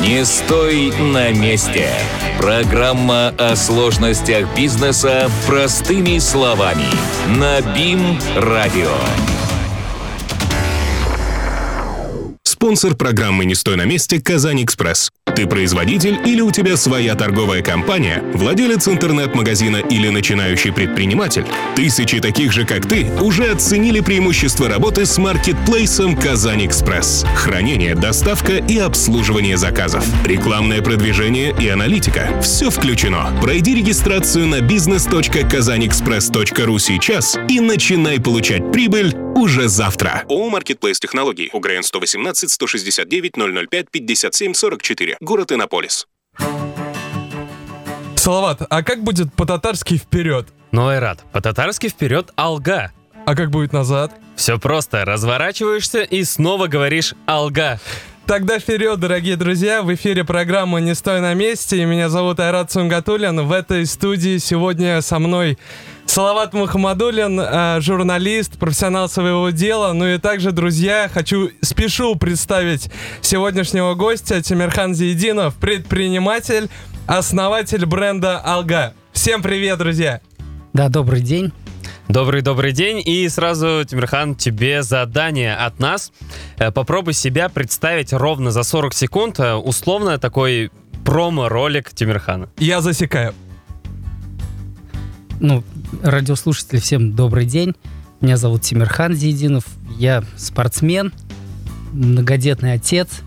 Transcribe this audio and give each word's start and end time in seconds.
Не 0.00 0.24
стой 0.24 0.92
на 0.98 1.30
месте. 1.30 1.90
Программа 2.38 3.34
о 3.36 3.54
сложностях 3.54 4.46
бизнеса 4.56 5.30
простыми 5.46 6.18
словами. 6.18 6.86
На 7.36 7.60
БИМ-радио. 7.60 8.96
Спонсор 12.42 12.94
программы 12.94 13.44
«Не 13.44 13.54
стой 13.54 13.76
на 13.76 13.84
месте» 13.84 14.22
«Казань-Экспресс». 14.22 15.10
Ты 15.34 15.46
производитель 15.46 16.18
или 16.26 16.40
у 16.40 16.50
тебя 16.50 16.76
своя 16.76 17.14
торговая 17.14 17.62
компания, 17.62 18.22
владелец 18.34 18.88
интернет-магазина 18.88 19.76
или 19.76 20.08
начинающий 20.08 20.72
предприниматель? 20.72 21.44
Тысячи 21.76 22.18
таких 22.20 22.50
же, 22.52 22.64
как 22.64 22.88
ты, 22.88 23.06
уже 23.20 23.50
оценили 23.50 24.00
преимущества 24.00 24.68
работы 24.68 25.06
с 25.06 25.16
маркетплейсом 25.18 26.16
«Казань-Экспресс». 26.16 27.24
Хранение, 27.36 27.94
доставка 27.94 28.56
и 28.56 28.78
обслуживание 28.78 29.56
заказов. 29.56 30.04
Рекламное 30.24 30.82
продвижение 30.82 31.54
и 31.58 31.68
аналитика. 31.68 32.40
Все 32.42 32.70
включено. 32.70 33.32
Пройди 33.40 33.76
регистрацию 33.76 34.46
на 34.46 34.60
business.kazanexpress.ru 34.60 36.78
сейчас 36.78 37.38
и 37.48 37.60
начинай 37.60 38.20
получать 38.20 38.72
прибыль 38.72 39.14
уже 39.36 39.68
завтра. 39.68 40.24
ООО 40.28 40.50
«Маркетплейс 40.50 41.00
Технологий». 41.00 41.50
УГРН 41.52 41.82
118 41.82 42.50
169 42.50 43.32
005 43.70 43.90
57 43.90 44.54
44. 44.54 45.16
Город 45.22 45.52
Иннополис. 45.52 46.08
Салават, 48.16 48.62
а 48.70 48.82
как 48.82 49.02
будет 49.04 49.34
по-татарски 49.34 49.98
вперед? 49.98 50.48
Ну, 50.72 50.88
Айрат, 50.88 51.22
по-татарски 51.30 51.90
вперед 51.90 52.30
алга. 52.36 52.92
А 53.26 53.34
как 53.34 53.50
будет 53.50 53.74
назад? 53.74 54.12
Все 54.34 54.58
просто, 54.58 55.04
разворачиваешься 55.04 56.00
и 56.00 56.24
снова 56.24 56.68
говоришь 56.68 57.12
алга. 57.26 57.78
Тогда 58.26 58.60
вперед, 58.60 59.00
дорогие 59.00 59.36
друзья! 59.36 59.82
В 59.82 59.92
эфире 59.94 60.24
программа 60.24 60.78
«Не 60.78 60.94
стой 60.94 61.20
на 61.20 61.34
месте» 61.34 61.82
и 61.82 61.84
меня 61.84 62.08
зовут 62.08 62.38
Айрат 62.38 62.70
Сунгатулин. 62.70 63.40
В 63.46 63.50
этой 63.50 63.84
студии 63.86 64.38
сегодня 64.38 65.00
со 65.00 65.18
мной 65.18 65.58
Салават 66.06 66.52
Мухаммадулин, 66.52 67.40
э, 67.40 67.80
журналист, 67.80 68.58
профессионал 68.58 69.08
своего 69.08 69.50
дела. 69.50 69.92
Ну 69.92 70.06
и 70.06 70.18
также, 70.18 70.52
друзья, 70.52 71.10
хочу, 71.12 71.50
спешу 71.60 72.14
представить 72.14 72.90
сегодняшнего 73.20 73.94
гостя 73.94 74.40
Тимирхан 74.42 74.94
Зиединов, 74.94 75.56
предприниматель, 75.56 76.68
основатель 77.06 77.84
бренда 77.84 78.38
«Алга». 78.38 78.94
Всем 79.12 79.42
привет, 79.42 79.78
друзья! 79.78 80.20
Да, 80.72 80.88
добрый 80.88 81.20
день. 81.20 81.52
Добрый-добрый 82.10 82.72
день. 82.72 83.00
И 83.04 83.28
сразу, 83.28 83.84
Тимирхан, 83.88 84.34
тебе 84.34 84.82
задание 84.82 85.54
от 85.54 85.78
нас. 85.78 86.10
Э, 86.58 86.72
Попробуй 86.72 87.12
себя 87.12 87.48
представить 87.48 88.12
ровно 88.12 88.50
за 88.50 88.64
40 88.64 88.94
секунд. 88.94 89.38
Э, 89.38 89.54
Условно 89.54 90.18
такой 90.18 90.72
промо-ролик 91.04 91.94
Тимирхана. 91.94 92.48
Я 92.58 92.80
засекаю. 92.80 93.32
Ну, 95.38 95.62
радиослушатели, 96.02 96.80
всем 96.80 97.12
добрый 97.12 97.46
день. 97.46 97.76
Меня 98.20 98.36
зовут 98.36 98.62
Тимирхан 98.62 99.14
Зиединов. 99.14 99.62
Я 99.96 100.24
спортсмен, 100.36 101.12
многодетный 101.92 102.72
отец, 102.72 103.20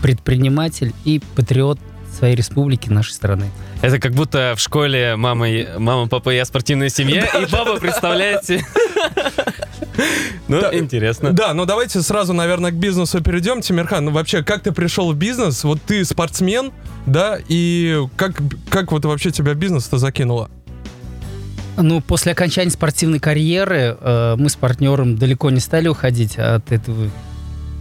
предприниматель 0.00 0.94
и 1.04 1.20
патриот 1.34 1.80
своей 2.18 2.34
республики, 2.34 2.88
нашей 2.88 3.12
страны. 3.12 3.46
Это 3.80 3.98
как 3.98 4.12
будто 4.12 4.54
в 4.56 4.60
школе 4.60 5.14
мама, 5.16 5.46
мама 5.78 6.08
папа, 6.08 6.30
я 6.30 6.44
спортивная 6.44 6.88
семья, 6.88 7.24
и 7.24 7.46
папа, 7.46 7.78
представляете? 7.78 8.64
Ну, 10.48 10.60
Да. 10.60 10.74
интересно. 10.76 11.32
Да, 11.32 11.54
ну 11.54 11.64
давайте 11.66 12.00
сразу, 12.02 12.32
наверное, 12.32 12.70
к 12.70 12.74
бизнесу 12.74 13.20
перейдем. 13.22 13.60
Тимирхан, 13.60 14.04
ну 14.04 14.10
вообще, 14.12 14.42
как 14.42 14.62
ты 14.62 14.72
пришел 14.72 15.12
в 15.12 15.16
бизнес? 15.16 15.62
Вот 15.64 15.80
ты 15.82 16.04
спортсмен, 16.04 16.72
да, 17.06 17.38
и 17.48 18.06
как, 18.16 18.40
как 18.70 18.92
вот 18.92 19.04
вообще 19.04 19.30
тебя 19.30 19.54
бизнес-то 19.54 19.98
закинуло? 19.98 20.48
Ну, 21.76 22.00
после 22.00 22.32
окончания 22.32 22.70
спортивной 22.70 23.20
карьеры 23.20 23.96
э, 24.00 24.34
мы 24.36 24.48
с 24.48 24.56
партнером 24.56 25.16
далеко 25.16 25.50
не 25.50 25.60
стали 25.60 25.86
уходить 25.88 26.36
от 26.36 26.72
этого 26.72 27.08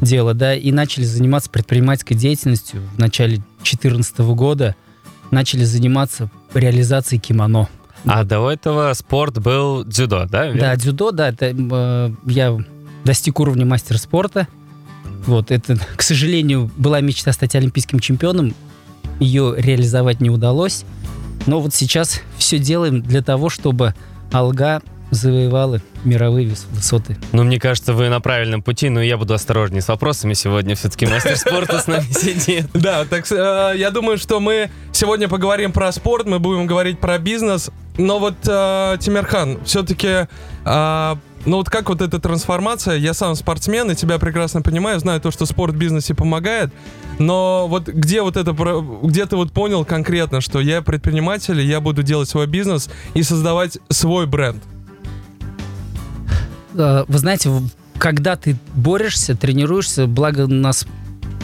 дела, 0.01 0.33
да, 0.33 0.53
и 0.53 0.71
начали 0.71 1.03
заниматься 1.03 1.49
предпринимательской 1.49 2.15
деятельностью 2.15 2.81
в 2.95 2.99
начале 2.99 3.41
2014 3.75 4.19
года. 4.35 4.75
Начали 5.31 5.65
заниматься 5.65 6.29
реализацией 6.53 7.19
кимоно. 7.19 7.67
А 8.05 8.23
до 8.23 8.49
этого 8.49 8.93
спорт 8.93 9.39
был 9.39 9.83
дзюдо, 9.83 10.25
да? 10.29 10.45
верно? 10.45 10.61
Да, 10.61 10.75
дзюдо, 10.75 11.11
да, 11.11 11.29
это 11.29 11.53
э, 11.53 12.11
я 12.25 12.57
достиг 13.03 13.39
уровня 13.39 13.65
мастера 13.65 13.97
спорта. 13.97 14.47
Вот, 15.25 15.51
это, 15.51 15.77
к 15.95 16.01
сожалению, 16.01 16.71
была 16.77 17.01
мечта 17.01 17.33
стать 17.33 17.55
олимпийским 17.55 17.99
чемпионом. 17.99 18.53
Ее 19.19 19.55
реализовать 19.57 20.21
не 20.21 20.29
удалось. 20.29 20.85
Но 21.47 21.59
вот 21.59 21.73
сейчас 21.73 22.21
все 22.37 22.59
делаем 22.59 23.01
для 23.01 23.21
того, 23.21 23.49
чтобы 23.49 23.93
Алга 24.31 24.81
завоевала 25.11 25.81
мировые 26.03 26.47
выс- 26.47 26.65
высоты. 26.71 27.17
Ну, 27.31 27.43
мне 27.43 27.59
кажется, 27.59 27.93
вы 27.93 28.09
на 28.09 28.19
правильном 28.19 28.61
пути, 28.61 28.89
но 28.89 29.01
я 29.01 29.17
буду 29.17 29.33
осторожнее 29.33 29.81
с 29.81 29.87
вопросами 29.87 30.33
сегодня. 30.33 30.75
Все-таки 30.75 31.05
мастер 31.05 31.37
спорта 31.37 31.79
с 31.79 31.87
нами 31.87 32.05
сидит. 32.11 32.67
Да, 32.73 33.05
так 33.05 33.25
э, 33.31 33.73
я 33.77 33.91
думаю, 33.91 34.17
что 34.17 34.39
мы 34.39 34.69
сегодня 34.91 35.27
поговорим 35.27 35.71
про 35.71 35.91
спорт, 35.91 36.27
мы 36.27 36.39
будем 36.39 36.67
говорить 36.67 36.99
про 36.99 37.17
бизнес. 37.17 37.69
Но 37.97 38.19
вот, 38.19 38.35
э, 38.47 38.97
Тимирхан, 38.99 39.63
все-таки, 39.65 40.27
э, 40.65 41.15
ну 41.45 41.57
вот 41.57 41.69
как 41.69 41.89
вот 41.89 42.01
эта 42.01 42.19
трансформация, 42.19 42.95
я 42.97 43.13
сам 43.13 43.33
спортсмен, 43.35 43.89
и 43.89 43.95
тебя 43.95 44.19
прекрасно 44.19 44.61
понимаю, 44.61 44.99
знаю 44.99 45.19
то, 45.21 45.31
что 45.31 45.45
спорт 45.45 45.73
в 45.73 45.77
бизнесе 45.77 46.13
помогает, 46.13 46.71
но 47.17 47.65
вот 47.67 47.87
где 47.87 48.21
вот 48.21 48.37
это, 48.37 48.53
про- 48.53 48.81
где 49.03 49.25
ты 49.25 49.35
вот 49.35 49.51
понял 49.51 49.83
конкретно, 49.83 50.41
что 50.41 50.59
я 50.59 50.81
предприниматель, 50.83 51.59
и 51.59 51.65
я 51.65 51.79
буду 51.79 52.03
делать 52.03 52.29
свой 52.29 52.45
бизнес 52.45 52.89
и 53.15 53.23
создавать 53.23 53.79
свой 53.89 54.27
бренд? 54.27 54.61
Э, 56.77 57.05
Вы 57.07 57.17
знаете, 57.17 57.49
когда 57.97 58.35
ты 58.35 58.55
борешься, 58.75 59.35
тренируешься, 59.35 60.07
благо 60.07 60.41
у 60.41 60.47
нас 60.47 60.85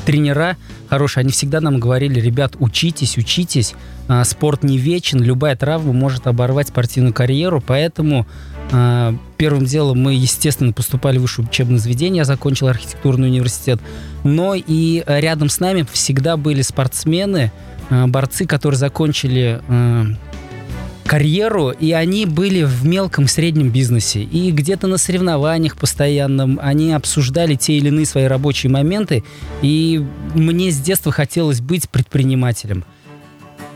тренера 0.05 0.57
хорошие, 0.89 1.21
они 1.21 1.31
всегда 1.31 1.61
нам 1.61 1.79
говорили, 1.79 2.19
ребят, 2.19 2.55
учитесь, 2.59 3.17
учитесь, 3.17 3.73
а, 4.07 4.23
спорт 4.25 4.63
не 4.63 4.77
вечен, 4.77 5.21
любая 5.21 5.55
травма 5.55 5.93
может 5.93 6.27
оборвать 6.27 6.67
спортивную 6.67 7.13
карьеру, 7.13 7.63
поэтому 7.65 8.27
а, 8.71 9.15
первым 9.37 9.65
делом 9.65 10.01
мы, 10.01 10.13
естественно, 10.13 10.73
поступали 10.73 11.17
в 11.17 11.21
высшее 11.21 11.47
учебное 11.47 11.79
заведение, 11.79 12.19
я 12.19 12.25
закончил 12.25 12.67
архитектурный 12.67 13.29
университет, 13.29 13.79
но 14.23 14.55
и 14.55 15.03
рядом 15.07 15.49
с 15.49 15.59
нами 15.59 15.87
всегда 15.91 16.37
были 16.37 16.61
спортсмены, 16.61 17.51
борцы, 17.89 18.45
которые 18.45 18.77
закончили 18.77 19.61
карьеру, 21.13 21.69
и 21.69 21.91
они 21.91 22.25
были 22.25 22.63
в 22.63 22.87
мелком 22.87 23.27
среднем 23.27 23.69
бизнесе. 23.69 24.23
И 24.23 24.49
где-то 24.49 24.87
на 24.87 24.97
соревнованиях 24.97 25.77
постоянно 25.77 26.57
они 26.59 26.91
обсуждали 26.91 27.53
те 27.53 27.73
или 27.73 27.89
иные 27.89 28.07
свои 28.07 28.23
рабочие 28.23 28.71
моменты. 28.71 29.23
И 29.61 30.03
мне 30.33 30.71
с 30.71 30.79
детства 30.79 31.11
хотелось 31.11 31.61
быть 31.61 31.87
предпринимателем. 31.87 32.83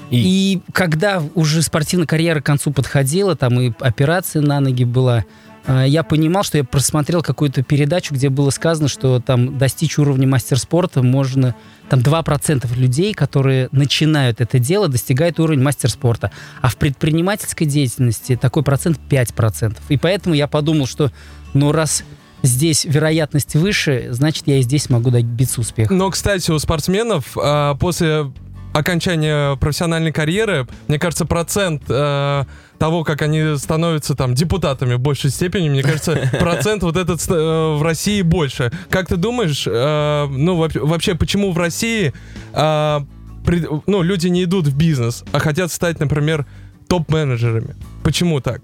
И, 0.10 0.62
когда 0.72 1.22
уже 1.36 1.62
спортивная 1.62 2.08
карьера 2.08 2.42
к 2.42 2.46
концу 2.46 2.72
подходила, 2.72 3.36
там 3.36 3.60
и 3.60 3.72
операция 3.82 4.42
на 4.42 4.60
ноги 4.60 4.84
была, 4.84 5.24
я 5.68 6.04
понимал, 6.04 6.44
что 6.44 6.58
я 6.58 6.64
просмотрел 6.64 7.22
какую-то 7.22 7.64
передачу, 7.64 8.14
где 8.14 8.30
было 8.30 8.50
сказано, 8.50 8.88
что 8.88 9.20
там 9.20 9.58
достичь 9.58 9.98
уровня 9.98 10.28
мастер 10.28 10.60
спорта 10.60 11.04
можно... 11.04 11.56
Там 11.90 12.02
2% 12.02 12.76
людей, 12.76 13.14
которые 13.14 13.70
начинают 13.72 14.42
это 14.42 14.60
дело, 14.60 14.90
достигают 14.90 15.40
уровень 15.40 15.62
мастер 15.62 15.90
спорта. 15.90 16.32
А 16.62 16.68
в 16.68 16.76
предпринимательской 16.76 17.66
деятельности 17.66 18.36
такой 18.36 18.64
процент 18.64 19.00
5%. 19.10 19.78
И 19.88 19.98
поэтому 19.98 20.36
я 20.36 20.48
подумал, 20.48 20.86
что 20.86 21.14
ну 21.54 21.72
раз 21.72 22.04
здесь 22.44 22.86
вероятность 22.86 23.56
выше, 23.56 24.08
значит 24.12 24.48
я 24.48 24.58
и 24.58 24.62
здесь 24.62 24.90
могу 24.90 25.12
добиться 25.12 25.62
успеха. 25.62 25.94
Но, 25.94 26.10
кстати, 26.10 26.52
у 26.52 26.60
спортсменов 26.60 27.38
а, 27.38 27.76
после 27.76 28.32
окончания 28.78 29.56
профессиональной 29.58 30.12
карьеры, 30.12 30.68
мне 30.88 31.00
кажется, 31.00 31.26
процент 31.26 31.84
э, 31.90 32.44
того, 32.80 33.04
как 33.04 33.22
они 33.22 33.58
становятся 33.58 34.16
там 34.16 34.34
депутатами 34.36 34.94
в 34.96 35.00
большей 35.00 35.30
степени, 35.32 35.70
мне 35.70 35.82
кажется, 35.84 36.30
процент 36.40 36.84
вот 36.84 36.98
этот 36.98 37.20
э, 37.30 37.76
в 37.78 37.82
России 37.82 38.22
больше. 38.22 38.72
Как 38.90 39.08
ты 39.08 39.16
думаешь, 39.18 39.66
э, 39.68 40.28
ну 40.30 40.56
вообще- 40.56 41.16
почему 41.16 41.52
в 41.52 41.58
России 41.58 42.14
э, 42.54 43.00
пред- 43.46 43.70
ну, 43.88 44.02
люди 44.02 44.28
не 44.28 44.44
идут 44.44 44.68
в 44.68 44.78
бизнес, 44.78 45.24
а 45.32 45.40
хотят 45.40 45.72
стать, 45.72 46.00
например, 46.00 46.46
топ-менеджерами? 46.88 47.76
Почему 48.04 48.40
так? 48.42 48.62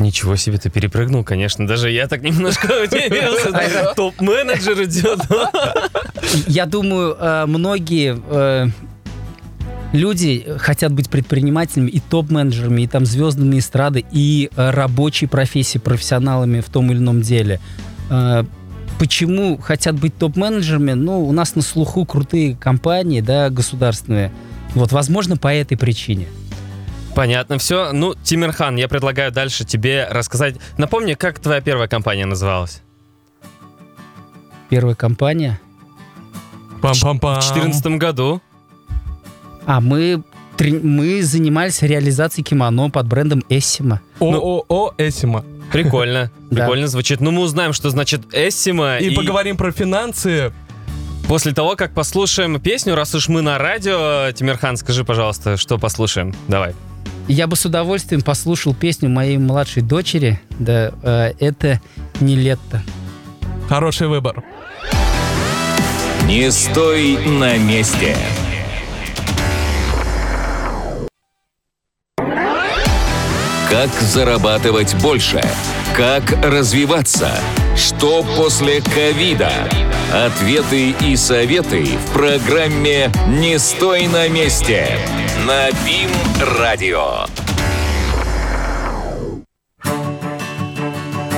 Ничего 0.00 0.36
себе, 0.36 0.58
ты 0.58 0.70
перепрыгнул, 0.70 1.24
конечно. 1.24 1.66
Даже 1.66 1.90
я 1.90 2.08
так 2.08 2.22
немножко 2.22 2.66
удивился. 2.84 3.92
Топ-менеджер 3.94 4.82
идет. 4.84 5.20
Я 6.46 6.66
думаю, 6.66 7.16
э, 7.18 7.44
многие 7.46 8.20
э, 8.30 8.66
люди 9.92 10.44
хотят 10.58 10.92
быть 10.92 11.10
предпринимателями 11.10 11.90
и 11.90 12.00
топ-менеджерами, 12.00 12.82
и 12.82 12.86
там 12.86 13.06
звездами 13.06 13.58
эстрады, 13.58 14.04
и 14.10 14.50
э, 14.54 14.70
рабочей 14.70 15.26
профессии, 15.26 15.78
профессионалами 15.78 16.60
в 16.60 16.68
том 16.68 16.90
или 16.90 16.98
ином 16.98 17.22
деле. 17.22 17.60
Почему 18.98 19.56
хотят 19.56 19.98
быть 19.98 20.16
топ-менеджерами? 20.16 20.92
Ну, 20.92 21.26
у 21.26 21.32
нас 21.32 21.54
на 21.56 21.62
слуху 21.62 22.04
крутые 22.04 22.54
компании, 22.54 23.20
да, 23.20 23.48
государственные. 23.50 24.30
Вот, 24.74 24.92
возможно, 24.92 25.36
по 25.36 25.52
этой 25.52 25.76
причине. 25.76 26.28
Понятно 27.14 27.58
все. 27.58 27.92
Ну, 27.92 28.14
Тимирхан, 28.14 28.76
я 28.76 28.88
предлагаю 28.88 29.30
дальше 29.32 29.64
тебе 29.64 30.06
рассказать. 30.10 30.56
Напомни, 30.78 31.14
как 31.14 31.38
твоя 31.38 31.60
первая 31.60 31.88
компания 31.88 32.24
называлась? 32.24 32.82
Первая 34.70 34.94
компания. 34.94 35.60
Пам-пам-пам. 36.80 37.40
В 37.40 37.52
2014 37.52 37.86
году. 37.98 38.40
А 39.66 39.80
мы, 39.80 40.22
мы 40.58 41.22
занимались 41.22 41.82
реализацией 41.82 42.44
кимоно 42.44 42.90
под 42.90 43.06
брендом 43.06 43.44
Эссима. 43.48 44.00
ООО 44.18 44.94
Эсима. 44.96 45.44
Прикольно. 45.70 46.30
Прикольно 46.50 46.86
звучит. 46.86 47.20
Ну, 47.20 47.30
мы 47.30 47.42
узнаем, 47.42 47.74
что 47.74 47.90
значит 47.90 48.22
Эссима. 48.32 48.96
И 48.98 49.14
поговорим 49.14 49.56
про 49.56 49.70
финансы. 49.70 50.52
После 51.28 51.52
того, 51.52 51.76
как 51.76 51.94
послушаем 51.94 52.60
песню, 52.60 52.94
раз 52.94 53.14
уж 53.14 53.28
мы 53.28 53.42
на 53.42 53.58
радио, 53.58 54.32
Тимирхан, 54.32 54.76
скажи, 54.76 55.04
пожалуйста, 55.04 55.56
что 55.56 55.78
послушаем. 55.78 56.34
Давай. 56.48 56.74
Я 57.32 57.46
бы 57.46 57.56
с 57.56 57.64
удовольствием 57.64 58.20
послушал 58.20 58.74
песню 58.74 59.08
моей 59.08 59.38
младшей 59.38 59.82
дочери. 59.82 60.38
Да, 60.58 60.92
э, 61.02 61.32
это 61.40 61.80
не 62.20 62.36
лето. 62.36 62.82
Хороший 63.70 64.06
выбор. 64.06 64.44
Не 66.26 66.50
стой 66.52 67.16
на 67.24 67.56
месте. 67.56 68.18
Как 73.70 73.88
зарабатывать 74.02 74.94
больше? 75.00 75.40
Как 75.96 76.32
развиваться? 76.44 77.30
Что 77.76 78.22
после 78.36 78.82
ковида? 78.82 79.50
Ответы 80.12 80.90
и 80.90 81.16
советы 81.16 81.84
в 81.84 82.12
программе 82.12 83.10
«Не 83.28 83.58
стой 83.58 84.08
на 84.08 84.28
месте» 84.28 84.98
на 85.46 85.70
БИМ-радио. 85.84 87.26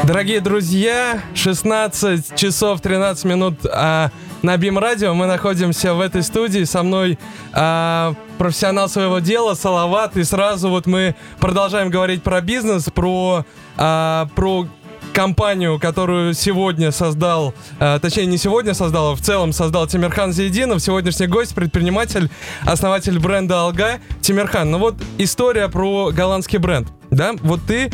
Дорогие 0.04 0.40
друзья, 0.40 1.22
16 1.34 2.34
часов 2.36 2.80
13 2.80 3.24
минут 3.24 3.60
а, 3.72 4.10
на 4.42 4.56
БИМ 4.56 4.78
Радио. 4.78 5.14
Мы 5.14 5.26
находимся 5.26 5.94
в 5.94 6.00
этой 6.00 6.22
студии. 6.22 6.64
Со 6.64 6.82
мной 6.82 7.18
а, 7.52 8.14
профессионал 8.36 8.88
своего 8.88 9.20
дела, 9.20 9.54
Салават. 9.54 10.16
И 10.16 10.24
сразу 10.24 10.68
вот 10.68 10.86
мы 10.86 11.14
продолжаем 11.40 11.88
говорить 11.88 12.22
про 12.22 12.42
бизнес, 12.42 12.90
про, 12.94 13.46
а, 13.78 14.28
про 14.34 14.66
компанию, 15.14 15.78
которую 15.78 16.34
сегодня 16.34 16.90
создал, 16.90 17.54
а, 17.78 17.98
точнее 18.00 18.26
не 18.26 18.36
сегодня 18.36 18.74
создал, 18.74 19.12
а 19.12 19.16
в 19.16 19.20
целом 19.22 19.52
создал 19.52 19.86
Тимирхан 19.86 20.32
Зейдинов. 20.32 20.82
Сегодняшний 20.82 21.28
гость, 21.28 21.54
предприниматель, 21.54 22.28
основатель 22.66 23.18
бренда 23.18 23.60
Алга. 23.60 24.00
Тимирхан, 24.20 24.70
ну 24.70 24.78
вот 24.78 24.96
история 25.16 25.68
про 25.68 26.10
голландский 26.10 26.58
бренд. 26.58 26.88
Да, 27.10 27.34
вот 27.42 27.60
ты 27.66 27.92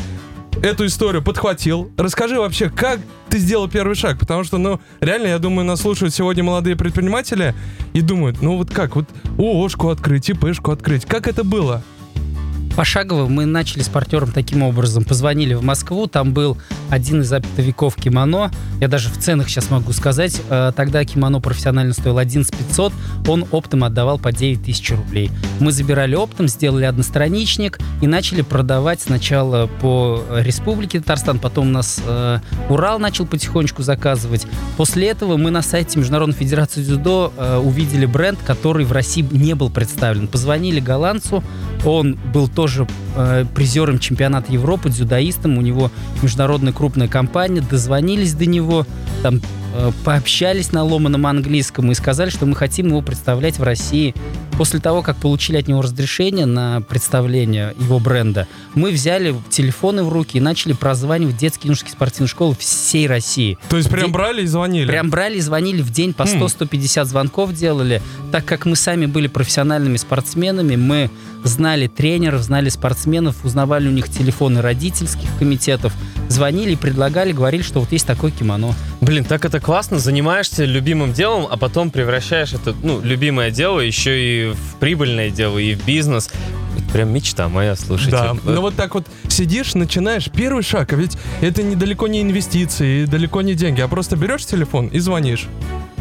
эту 0.62 0.86
историю 0.86 1.22
подхватил. 1.22 1.92
Расскажи 1.96 2.38
вообще, 2.38 2.70
как 2.70 2.98
ты 3.28 3.38
сделал 3.38 3.68
первый 3.68 3.94
шаг? 3.94 4.18
Потому 4.18 4.42
что, 4.42 4.58
ну, 4.58 4.80
реально, 5.00 5.28
я 5.28 5.38
думаю, 5.38 5.66
нас 5.66 5.82
слушают 5.82 6.14
сегодня 6.14 6.42
молодые 6.42 6.74
предприниматели 6.74 7.54
и 7.92 8.00
думают, 8.00 8.40
ну 8.40 8.56
вот 8.56 8.70
как, 8.70 8.96
вот 8.96 9.06
ООшку 9.38 9.90
открыть, 9.90 10.30
ИПшку 10.30 10.72
открыть. 10.72 11.04
Как 11.04 11.28
это 11.28 11.44
было? 11.44 11.82
Пошагово 12.76 13.28
мы 13.28 13.46
начали 13.46 13.82
с 13.82 13.88
партнером 13.88 14.32
таким 14.32 14.62
образом. 14.62 15.04
Позвонили 15.04 15.54
в 15.54 15.62
Москву, 15.62 16.06
там 16.06 16.32
был 16.32 16.56
один 16.88 17.22
из 17.22 17.32
оптовиков 17.32 17.96
кимоно. 17.96 18.50
Я 18.80 18.88
даже 18.88 19.10
в 19.10 19.18
ценах 19.18 19.48
сейчас 19.48 19.70
могу 19.70 19.92
сказать. 19.92 20.40
Э, 20.48 20.72
Тогда 20.74 21.04
кимоно 21.04 21.40
профессионально 21.40 21.92
стоил 21.92 22.18
11 22.18 22.54
500, 22.56 22.92
он 23.28 23.44
оптом 23.50 23.84
отдавал 23.84 24.18
по 24.18 24.32
9 24.32 24.64
тысяч 24.64 24.90
рублей. 24.90 25.30
Мы 25.58 25.72
забирали 25.72 26.14
оптом, 26.14 26.48
сделали 26.48 26.84
одностраничник 26.84 27.78
и 28.00 28.06
начали 28.06 28.42
продавать 28.42 29.00
сначала 29.02 29.66
по 29.66 30.22
республике 30.38 31.00
Татарстан, 31.00 31.38
потом 31.38 31.68
у 31.68 31.70
нас 31.70 32.00
э, 32.06 32.38
Урал 32.68 32.98
начал 32.98 33.26
потихонечку 33.26 33.82
заказывать. 33.82 34.46
После 34.76 35.08
этого 35.08 35.36
мы 35.36 35.50
на 35.50 35.62
сайте 35.62 35.98
Международной 35.98 36.36
Федерации 36.36 36.82
дзюдо 36.82 37.32
э, 37.36 37.58
увидели 37.58 38.06
бренд, 38.06 38.38
который 38.46 38.84
в 38.84 38.92
России 38.92 39.26
не 39.30 39.54
был 39.54 39.70
представлен. 39.70 40.28
Позвонили 40.28 40.80
голландцу, 40.80 41.42
он 41.84 42.18
был 42.32 42.48
тоже 42.48 42.86
э, 43.16 43.44
призером 43.54 43.98
чемпионата 43.98 44.52
Европы, 44.52 44.90
дзюдоистом, 44.90 45.58
у 45.58 45.60
него 45.60 45.90
международная 46.22 46.72
крупная 46.72 47.08
компания, 47.08 47.60
дозвонились 47.60 48.34
до 48.34 48.46
него, 48.46 48.86
там 49.22 49.40
э, 49.74 49.90
пообщались 50.04 50.72
на 50.72 50.84
ломаном 50.84 51.26
английском 51.26 51.90
и 51.90 51.94
сказали, 51.94 52.30
что 52.30 52.46
мы 52.46 52.54
хотим 52.56 52.88
его 52.88 53.02
представлять 53.02 53.58
в 53.58 53.62
России. 53.62 54.14
После 54.58 54.78
того, 54.78 55.00
как 55.00 55.16
получили 55.16 55.56
от 55.56 55.68
него 55.68 55.80
разрешение 55.80 56.44
на 56.44 56.82
представление 56.82 57.74
его 57.80 57.98
бренда, 57.98 58.46
мы 58.74 58.90
взяли 58.90 59.34
телефоны 59.48 60.02
в 60.02 60.10
руки 60.10 60.36
и 60.36 60.40
начали 60.40 60.74
прозванивать 60.74 61.38
детские 61.38 61.68
юношеские 61.68 61.92
спортивные 61.92 62.28
школы 62.28 62.54
всей 62.58 63.06
России. 63.06 63.56
То 63.70 63.78
есть 63.78 63.88
прям 63.88 64.04
День- 64.04 64.12
брали 64.12 64.42
и 64.42 64.46
звонили? 64.46 64.86
Прям 64.86 65.08
брали 65.08 65.38
и 65.38 65.40
звонили 65.40 65.80
в 65.80 65.90
день 65.90 66.12
по 66.12 66.24
Хм. 66.26 66.42
100-150 66.42 67.04
звонков 67.06 67.54
делали. 67.54 68.02
Так 68.32 68.44
как 68.44 68.66
мы 68.66 68.76
сами 68.76 69.06
были 69.06 69.28
профессиональными 69.28 69.96
спортсменами, 69.96 70.76
мы 70.76 71.10
знали 71.44 71.86
тренеров, 71.86 72.42
знали 72.42 72.68
спортсменов, 72.68 73.44
узнавали 73.44 73.88
у 73.88 73.90
них 73.90 74.08
телефоны 74.08 74.60
родительских 74.60 75.28
комитетов, 75.38 75.92
звонили 76.28 76.74
предлагали, 76.74 77.32
говорили, 77.32 77.62
что 77.62 77.80
вот 77.80 77.92
есть 77.92 78.06
такое 78.06 78.30
кимоно. 78.30 78.74
Блин, 79.00 79.24
так 79.24 79.44
это 79.44 79.60
классно. 79.60 79.98
Занимаешься 79.98 80.64
любимым 80.64 81.12
делом, 81.12 81.46
а 81.50 81.56
потом 81.56 81.90
превращаешь 81.90 82.52
это, 82.52 82.74
ну, 82.82 83.00
любимое 83.00 83.50
дело 83.50 83.80
еще 83.80 84.50
и 84.50 84.52
в 84.52 84.76
прибыльное 84.76 85.30
дело, 85.30 85.58
и 85.58 85.74
в 85.74 85.84
бизнес. 85.84 86.30
Это 86.76 86.92
прям 86.92 87.12
мечта 87.12 87.48
моя, 87.48 87.74
слушайте. 87.74 88.12
Да, 88.12 88.36
ну 88.44 88.60
вот 88.60 88.76
так 88.76 88.94
вот 88.94 89.06
сидишь, 89.28 89.74
начинаешь 89.74 90.30
первый 90.30 90.62
шаг, 90.62 90.92
а 90.92 90.96
ведь 90.96 91.18
это 91.40 91.62
недалеко 91.62 92.06
не 92.06 92.22
инвестиции, 92.22 93.02
и 93.02 93.06
далеко 93.06 93.42
не 93.42 93.54
деньги, 93.54 93.80
а 93.80 93.88
просто 93.88 94.16
берешь 94.16 94.46
телефон 94.46 94.86
и 94.86 94.98
звонишь. 95.00 95.48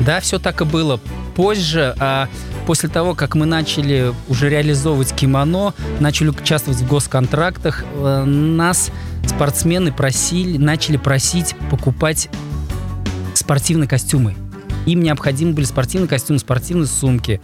Да, 0.05 0.19
все 0.19 0.39
так 0.39 0.61
и 0.61 0.65
было. 0.65 0.99
Позже, 1.35 1.95
а 1.99 2.27
после 2.65 2.89
того, 2.89 3.15
как 3.15 3.35
мы 3.35 3.45
начали 3.45 4.13
уже 4.27 4.49
реализовывать 4.49 5.13
кимоно, 5.13 5.73
начали 5.99 6.29
участвовать 6.29 6.79
в 6.79 6.87
госконтрактах, 6.87 7.83
э, 7.93 8.23
нас 8.23 8.91
спортсмены 9.27 9.91
просили, 9.91 10.57
начали 10.57 10.97
просить 10.97 11.55
покупать 11.69 12.29
спортивные 13.33 13.87
костюмы. 13.87 14.35
Им 14.85 15.01
необходимы 15.01 15.53
были 15.53 15.65
спортивные 15.65 16.07
костюмы, 16.07 16.39
спортивные 16.39 16.87
сумки. 16.87 17.41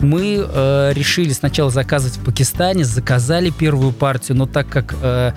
Мы 0.00 0.44
э, 0.44 0.92
решили 0.94 1.32
сначала 1.32 1.70
заказывать 1.70 2.16
в 2.16 2.24
Пакистане, 2.24 2.84
заказали 2.84 3.50
первую 3.50 3.92
партию, 3.92 4.36
но 4.36 4.46
так 4.46 4.68
как 4.68 4.94
э, 5.00 5.32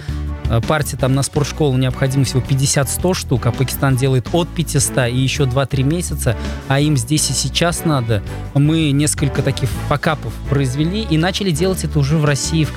э, 0.49 0.61
партия 0.61 0.97
там 0.97 1.15
на 1.15 1.23
спортшколу 1.23 1.77
необходимо 1.77 2.25
всего 2.25 2.41
50-100 2.41 3.13
штук, 3.13 3.45
а 3.45 3.51
Пакистан 3.51 3.95
делает 3.95 4.27
от 4.33 4.47
500 4.49 5.07
и 5.09 5.17
еще 5.17 5.43
2-3 5.43 5.83
месяца, 5.83 6.35
а 6.67 6.79
им 6.79 6.97
здесь 6.97 7.29
и 7.29 7.33
сейчас 7.33 7.85
надо, 7.85 8.23
мы 8.53 8.91
несколько 8.91 9.41
таких 9.41 9.69
факапов 9.87 10.33
произвели 10.49 11.01
и 11.01 11.17
начали 11.17 11.51
делать 11.51 11.83
это 11.83 11.99
уже 11.99 12.17
в 12.17 12.25
России, 12.25 12.63
в 12.63 12.73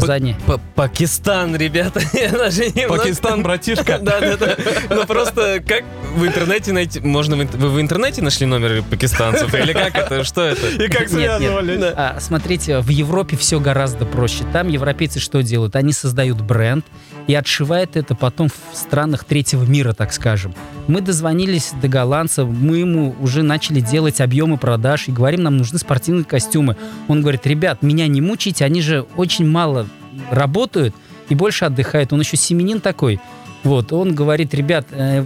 Казани. 0.00 0.36
П- 0.46 0.58
Пакистан, 0.74 1.56
ребята, 1.56 2.00
я 2.12 2.30
даже 2.30 2.66
не 2.70 2.86
Пакистан, 2.88 3.42
братишка. 3.42 3.98
Да, 4.02 4.20
да, 4.20 4.36
да. 4.36 4.56
Ну 4.90 5.04
просто 5.06 5.62
как 5.66 5.84
в 6.14 6.24
интернете 6.26 6.72
найти? 6.72 7.00
Можно 7.00 7.36
вы 7.36 7.70
в 7.70 7.80
интернете 7.80 8.22
нашли 8.22 8.46
номеры 8.46 8.82
пакистанцев? 8.82 9.52
Или 9.54 9.72
как 9.72 9.94
это? 9.96 10.24
Что 10.24 10.42
это? 10.42 10.68
И 10.68 10.88
как 10.88 11.10
Нет, 11.10 11.12
нет. 11.12 11.38
связывались? 11.38 11.92
А, 11.96 12.16
смотрите, 12.20 12.80
в 12.80 12.88
Европе 12.88 13.36
все 13.36 13.60
гораздо 13.60 14.04
проще. 14.06 14.44
Там 14.52 14.68
европейцы 14.68 15.18
что 15.20 15.42
делают? 15.42 15.76
Они 15.76 15.92
создают 15.92 16.40
бренд 16.40 16.84
и 17.26 17.34
отшивают 17.34 17.96
это 17.96 18.14
потом 18.14 18.48
в 18.48 18.76
странах 18.76 19.24
третьего 19.24 19.64
мира, 19.64 19.92
так 19.92 20.12
скажем. 20.12 20.54
Мы 20.88 21.00
дозвонились 21.00 21.72
до 21.80 21.88
голландца, 21.88 22.44
мы 22.44 22.78
ему 22.78 23.14
уже 23.20 23.42
начали 23.42 23.80
делать 23.80 24.20
объемы 24.20 24.56
продаж 24.56 25.08
и 25.08 25.12
говорим, 25.12 25.42
нам 25.42 25.56
нужны 25.56 25.78
спортивные 25.78 26.24
костюмы. 26.24 26.76
Он 27.08 27.22
говорит, 27.22 27.46
ребят, 27.46 27.82
меня 27.82 28.06
не 28.06 28.20
мучайте, 28.20 28.64
они 28.64 28.80
же 28.80 29.04
очень 29.16 29.48
мало 29.48 29.86
работают 30.30 30.94
и 31.28 31.34
больше 31.34 31.64
отдыхают. 31.64 32.12
Он 32.12 32.20
еще 32.20 32.36
семенин 32.36 32.80
такой. 32.80 33.20
Вот, 33.64 33.92
он 33.92 34.14
говорит, 34.14 34.54
ребят, 34.54 34.86
э, 34.92 35.24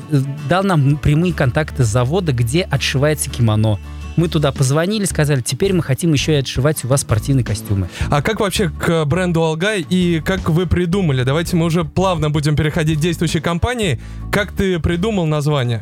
дал 0.48 0.62
нам 0.64 0.96
прямые 0.96 1.34
контакты 1.34 1.84
завода, 1.84 2.32
где 2.32 2.62
отшивается 2.62 3.28
кимоно. 3.28 3.78
Мы 4.20 4.28
туда 4.28 4.52
позвонили, 4.52 5.06
сказали, 5.06 5.40
теперь 5.40 5.72
мы 5.72 5.82
хотим 5.82 6.12
еще 6.12 6.32
и 6.32 6.34
отшивать 6.34 6.84
у 6.84 6.88
вас 6.88 7.00
спортивные 7.00 7.42
костюмы. 7.42 7.88
А 8.10 8.20
как 8.20 8.40
вообще 8.40 8.68
к 8.68 9.06
бренду 9.06 9.42
Алгай 9.42 9.80
и 9.88 10.20
как 10.22 10.50
вы 10.50 10.66
придумали? 10.66 11.22
Давайте 11.22 11.56
мы 11.56 11.64
уже 11.64 11.86
плавно 11.86 12.28
будем 12.28 12.54
переходить 12.54 12.98
к 12.98 13.00
действующей 13.00 13.40
компании. 13.40 13.98
Как 14.30 14.52
ты 14.52 14.78
придумал 14.78 15.24
название? 15.24 15.80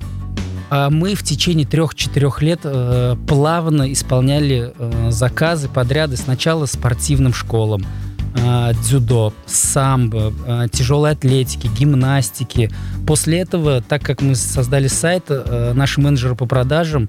А 0.71 0.89
мы 0.89 1.17
в 1.17 1.25
течение 1.25 1.67
трех-четырех 1.67 2.41
лет 2.41 2.61
э, 2.63 3.17
плавно 3.27 3.93
исполняли 3.93 4.73
э, 4.79 5.11
заказы, 5.11 5.69
подряды 5.69 6.17
сначала 6.17 6.67
спортивным 6.67 7.35
школам. 7.35 7.85
А, 8.43 8.73
дзюдо, 8.73 9.33
самбо, 9.47 10.33
а, 10.47 10.69
тяжелой 10.69 11.13
атлетики, 11.13 11.67
гимнастики. 11.69 12.71
После 13.07 13.41
этого, 13.41 13.81
так 13.83 14.03
как 14.03 14.21
мы 14.23 14.35
создали 14.35 14.89
сайт, 14.89 15.25
а, 15.29 15.73
наши 15.75 16.01
менеджеры 16.01 16.35
по 16.35 16.47
продажам 16.47 17.09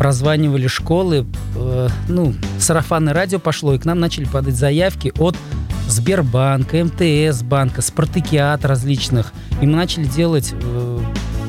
прозванивали 0.00 0.66
школы, 0.66 1.26
э, 1.56 1.88
ну, 2.08 2.34
сарафанное 2.58 3.12
радио 3.12 3.38
пошло, 3.38 3.74
и 3.74 3.78
к 3.78 3.84
нам 3.84 4.00
начали 4.00 4.24
падать 4.24 4.54
заявки 4.54 5.12
от 5.18 5.36
Сбербанка, 5.88 6.82
МТС 6.82 7.42
банка, 7.42 7.82
Спартакиат 7.82 8.64
различных. 8.64 9.34
И 9.60 9.66
мы 9.66 9.76
начали 9.76 10.04
делать 10.04 10.54
э, 10.54 11.00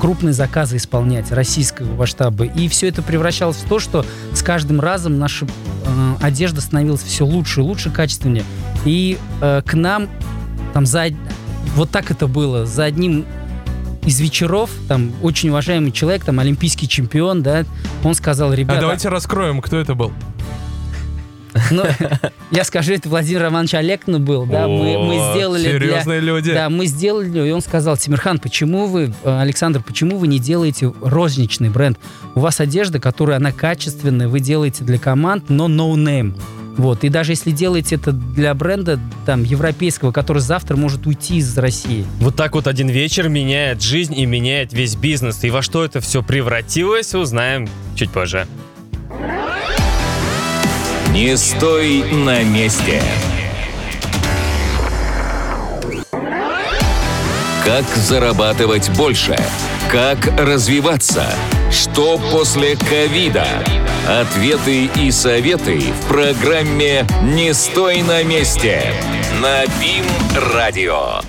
крупные 0.02 0.34
заказы 0.34 0.78
исполнять 0.78 1.32
российского 1.32 1.94
масштаба. 1.96 2.46
И 2.46 2.68
все 2.68 2.88
это 2.88 3.04
превращалось 3.04 3.58
в 3.58 3.70
то, 3.70 3.78
что 3.78 4.04
с 4.34 4.42
каждым 4.42 4.80
разом 4.80 5.20
наша 5.20 5.46
э, 5.46 6.14
одежда 6.22 6.60
становилась 6.60 7.04
все 7.04 7.24
лучше 7.24 7.60
и 7.60 7.64
лучше, 7.64 7.92
качественнее. 7.92 8.44
И 8.84 9.20
э, 9.42 9.62
к 9.64 9.76
нам 9.76 10.10
там 10.74 10.88
за 10.88 11.10
вот 11.76 11.92
так 11.92 12.10
это 12.10 12.26
было 12.26 12.66
за 12.66 12.86
одним 12.86 13.26
из 14.04 14.20
вечеров, 14.20 14.72
там, 14.88 15.12
очень 15.22 15.50
уважаемый 15.50 15.92
человек, 15.92 16.26
там, 16.26 16.40
олимпийский 16.40 16.88
чемпион, 16.88 17.44
да, 17.44 17.66
он 18.04 18.16
сказал, 18.16 18.52
ребята... 18.52 18.80
А 18.80 18.82
давайте 18.82 19.10
раскроем, 19.10 19.62
кто 19.62 19.78
это 19.78 19.94
был. 19.94 20.12
Ну, 21.70 21.84
я 22.52 22.64
скажу, 22.64 22.94
это 22.94 23.08
Владимир 23.10 23.44
Романович 23.44 23.76
Олекна 23.76 24.20
был, 24.20 24.46
да, 24.46 24.68
мы, 24.68 24.98
мы 24.98 25.32
сделали 25.34 25.62
для- 25.64 25.72
Серьезные 25.80 26.20
люди. 26.20 26.54
Да, 26.54 26.70
мы 26.70 26.86
сделали, 26.88 27.48
и 27.48 27.52
он 27.52 27.62
сказал, 27.62 27.98
Тимирхан, 27.98 28.40
почему 28.40 28.88
вы, 28.88 29.14
э, 29.24 29.40
Александр, 29.42 29.82
почему 29.86 30.18
вы 30.18 30.28
не 30.28 30.40
делаете 30.40 30.92
розничный 31.02 31.70
бренд? 31.70 32.00
У 32.36 32.40
вас 32.40 32.60
одежда, 32.60 33.00
которая, 33.00 33.38
она 33.38 33.52
качественная, 33.52 34.28
вы 34.28 34.40
делаете 34.40 34.84
для 34.84 34.98
команд, 34.98 35.50
но 35.50 35.68
no 35.68 35.94
name. 35.96 36.34
Вот, 36.78 37.04
и 37.04 37.10
даже 37.10 37.34
если 37.34 37.52
делаете 37.52 37.96
это 37.96 38.14
для 38.14 38.54
бренда 38.54 38.98
там 39.26 39.44
европейского, 39.44 40.12
который 40.14 40.40
завтра 40.42 40.78
может 40.78 41.06
уйти 41.06 41.38
из 41.38 41.58
России. 41.58 42.06
Вот 42.20 42.38
так 42.38 42.56
вот 42.56 42.66
один 42.66 42.88
вечер 42.88 43.28
меняет 43.28 43.82
жизнь 43.82 44.18
и 44.18 44.26
меняет 44.26 44.72
весь 44.72 44.96
бизнес. 44.96 45.44
И 45.44 45.50
во 45.50 45.62
что 45.62 45.84
это 45.84 46.00
все 46.00 46.24
превратилось, 46.24 47.14
узнаем 47.14 47.68
чуть 47.96 48.10
позже. 48.12 48.48
Не 51.14 51.36
стой 51.36 52.04
на 52.10 52.42
месте. 52.42 53.02
Как 57.66 57.84
зарабатывать 57.96 58.90
больше? 58.96 59.36
Как 59.92 60.26
развиваться? 60.40 61.26
Что 61.70 62.18
после 62.32 62.78
ковида? 62.78 63.46
Ответы 64.08 64.86
и 64.86 65.12
советы 65.12 65.80
в 65.80 66.08
программе 66.08 67.06
«Не 67.24 67.54
стой 67.54 68.04
на 68.04 68.24
месте» 68.24 68.94
на 69.42 69.66
БИМ-радио. 69.82 71.20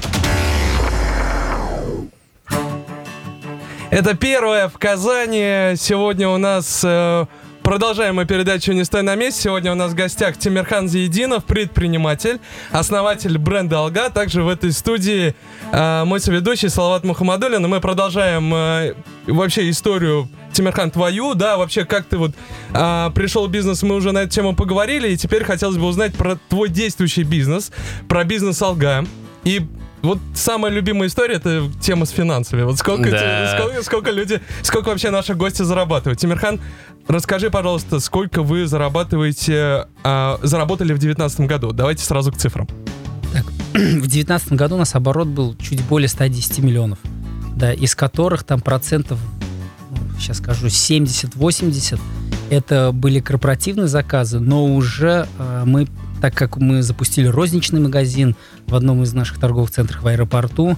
Это 3.90 4.14
первое 4.14 4.68
в 4.68 4.78
Казани. 4.78 5.74
Сегодня 5.76 6.28
у 6.28 6.38
нас 6.38 6.82
э, 6.84 7.26
продолжаем 7.62 8.16
мы 8.16 8.26
передачу 8.26 8.72
«Не 8.72 8.84
стой 8.84 9.02
на 9.02 9.14
месте». 9.14 9.42
Сегодня 9.42 9.72
у 9.72 9.74
нас 9.74 9.92
в 9.92 9.94
гостях 9.94 10.36
Тимирхан 10.36 10.88
Зиединов, 10.88 11.44
предприниматель, 11.44 12.40
основатель 12.70 13.38
бренда 13.38 13.78
«Алга». 13.78 14.10
Также 14.10 14.42
в 14.42 14.48
этой 14.48 14.72
студии 14.72 15.34
э, 15.70 16.04
мой 16.04 16.20
соведущий 16.20 16.68
Салават 16.68 17.04
Мухаммадулин. 17.04 17.64
И 17.64 17.68
мы 17.68 17.80
продолжаем 17.80 18.52
э, 18.54 18.94
вообще 19.26 19.70
историю 19.70 20.28
Тимирхан, 20.52 20.90
твою, 20.90 21.34
да, 21.34 21.56
вообще, 21.56 21.84
как 21.84 22.04
ты 22.04 22.18
вот 22.18 22.32
а, 22.74 23.08
пришел 23.10 23.46
в 23.46 23.50
бизнес, 23.50 23.82
мы 23.82 23.94
уже 23.94 24.12
на 24.12 24.18
эту 24.18 24.30
тему 24.30 24.54
поговорили, 24.54 25.08
и 25.08 25.16
теперь 25.16 25.44
хотелось 25.44 25.78
бы 25.78 25.86
узнать 25.86 26.14
про 26.14 26.36
твой 26.50 26.68
действующий 26.68 27.22
бизнес, 27.22 27.72
про 28.06 28.24
бизнес 28.24 28.60
Алга. 28.60 29.06
И 29.44 29.62
вот 30.02 30.18
самая 30.34 30.72
любимая 30.72 31.08
история 31.08 31.36
это 31.36 31.70
тема 31.80 32.06
с 32.06 32.10
финансами. 32.10 32.62
Вот 32.62 32.78
сколько, 32.78 33.10
Да. 33.10 33.56
сколько, 33.56 33.82
сколько 33.82 34.10
люди, 34.10 34.40
сколько 34.62 34.88
вообще 34.88 35.10
наши 35.10 35.34
гости 35.34 35.62
зарабатывают. 35.62 36.18
Тимирхан, 36.18 36.60
расскажи, 37.08 37.50
пожалуйста, 37.50 38.00
сколько 38.00 38.42
вы 38.42 38.66
зарабатываете, 38.66 39.86
а, 40.02 40.38
заработали 40.42 40.92
в 40.92 40.98
2019 40.98 41.46
году? 41.46 41.72
Давайте 41.72 42.04
сразу 42.04 42.32
к 42.32 42.36
цифрам. 42.36 42.66
В 43.72 43.76
2019 43.78 44.52
году 44.52 44.74
у 44.74 44.78
нас 44.78 44.94
оборот 44.94 45.28
был 45.28 45.56
чуть 45.56 45.82
более 45.84 46.08
110 46.08 46.58
миллионов, 46.58 46.98
да, 47.56 47.72
из 47.72 47.94
которых 47.94 48.44
там 48.44 48.60
процентов, 48.60 49.18
ну, 49.90 50.18
сейчас 50.18 50.38
скажу, 50.38 50.66
70-80 50.66 51.98
это 52.50 52.92
были 52.92 53.20
корпоративные 53.20 53.88
заказы, 53.88 54.38
но 54.38 54.66
уже 54.66 55.26
э, 55.38 55.62
мы, 55.64 55.86
так 56.20 56.34
как 56.34 56.58
мы 56.58 56.82
запустили 56.82 57.26
розничный 57.26 57.80
магазин 57.80 58.36
в 58.72 58.74
одном 58.74 59.02
из 59.02 59.12
наших 59.12 59.38
торговых 59.38 59.70
центров 59.70 60.02
в 60.02 60.06
аэропорту, 60.06 60.76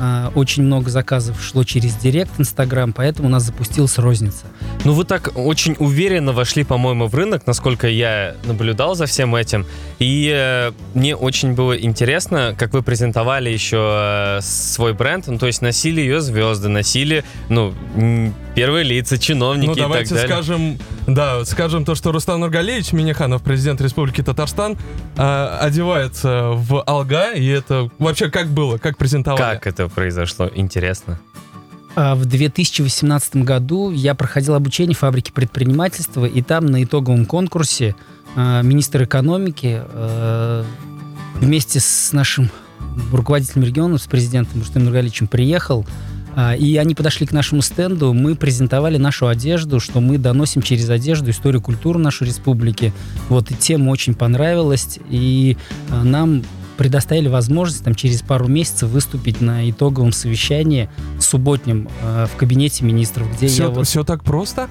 э, 0.00 0.30
очень 0.34 0.64
много 0.64 0.90
заказов 0.90 1.40
шло 1.40 1.62
через 1.62 1.94
Директ, 1.94 2.32
Инстаграм, 2.38 2.92
поэтому 2.92 3.28
у 3.28 3.30
нас 3.30 3.44
запустилась 3.44 3.96
розница. 3.96 4.46
Ну, 4.84 4.92
вы 4.92 5.04
так 5.04 5.32
очень 5.34 5.76
уверенно 5.78 6.32
вошли, 6.32 6.64
по-моему, 6.64 7.06
в 7.06 7.14
рынок, 7.14 7.46
насколько 7.46 7.88
я 7.88 8.36
наблюдал 8.44 8.94
за 8.94 9.06
всем 9.06 9.34
этим. 9.34 9.66
И 9.98 10.30
э, 10.32 10.72
мне 10.94 11.16
очень 11.16 11.54
было 11.54 11.76
интересно, 11.76 12.54
как 12.56 12.72
вы 12.72 12.82
презентовали 12.82 13.50
еще 13.50 14.38
э, 14.38 14.40
свой 14.42 14.94
бренд. 14.94 15.26
Ну, 15.26 15.38
то 15.38 15.46
есть 15.46 15.62
носили 15.62 16.00
ее 16.00 16.20
звезды, 16.20 16.68
носили, 16.68 17.24
ну, 17.48 17.74
первые 18.54 18.84
лица, 18.84 19.18
чиновники 19.18 19.66
ну, 19.66 19.72
и 19.72 19.76
так 19.76 19.84
давайте 19.84 20.14
далее. 20.14 20.28
скажем, 20.28 20.78
да, 21.06 21.44
скажем 21.44 21.84
то, 21.84 21.94
что 21.94 22.12
Рустам 22.12 22.40
Нургалиевич 22.40 22.92
Миниханов, 22.92 23.42
президент 23.42 23.80
Республики 23.80 24.22
Татарстан, 24.22 24.76
а, 25.16 25.58
одевается 25.60 26.50
в 26.54 26.82
Алга, 26.86 27.32
и 27.32 27.46
это 27.46 27.90
вообще 27.98 28.30
как 28.30 28.48
было, 28.48 28.78
как 28.78 28.96
презентовали? 28.96 29.40
Как 29.40 29.66
это 29.66 29.88
произошло? 29.88 30.50
Интересно. 30.54 31.20
А 32.00 32.14
В 32.14 32.26
2018 32.26 33.38
году 33.38 33.90
я 33.90 34.14
проходил 34.14 34.54
обучение 34.54 34.94
в 34.94 35.00
фабрике 35.00 35.32
предпринимательства, 35.32 36.26
и 36.26 36.42
там 36.42 36.66
на 36.66 36.84
итоговом 36.84 37.26
конкурсе 37.26 37.96
а, 38.36 38.62
министр 38.62 39.02
экономики 39.02 39.82
а, 39.82 40.64
вместе 41.40 41.80
с 41.80 42.12
нашим 42.12 42.50
руководителем 43.12 43.64
региона, 43.64 43.98
с 43.98 44.06
президентом 44.06 44.60
Рустем 44.60 44.84
Нургаличем 44.84 45.26
приехал, 45.26 45.84
и 46.56 46.76
они 46.76 46.94
подошли 46.94 47.26
к 47.26 47.32
нашему 47.32 47.62
стенду, 47.62 48.12
мы 48.12 48.36
презентовали 48.36 48.96
нашу 48.96 49.26
одежду, 49.26 49.80
что 49.80 50.00
мы 50.00 50.18
доносим 50.18 50.62
через 50.62 50.88
одежду 50.88 51.30
историю 51.30 51.60
культуры 51.60 51.98
нашей 51.98 52.28
республики. 52.28 52.92
Вот, 53.28 53.50
и 53.50 53.54
тема 53.56 53.90
очень 53.90 54.14
понравилась, 54.14 55.00
и 55.10 55.56
нам 55.90 56.44
предоставили 56.78 57.28
возможность 57.28 57.84
там, 57.84 57.94
через 57.94 58.22
пару 58.22 58.46
месяцев 58.46 58.88
выступить 58.88 59.42
на 59.42 59.68
итоговом 59.68 60.12
совещании 60.12 60.88
субботнем 61.20 61.88
э, 62.00 62.26
в 62.32 62.36
кабинете 62.36 62.84
министров, 62.84 63.26
где 63.36 63.48
все, 63.48 63.64
я 63.64 63.68
вот... 63.68 63.86
все 63.86 64.04
так 64.04 64.24
просто? 64.24 64.68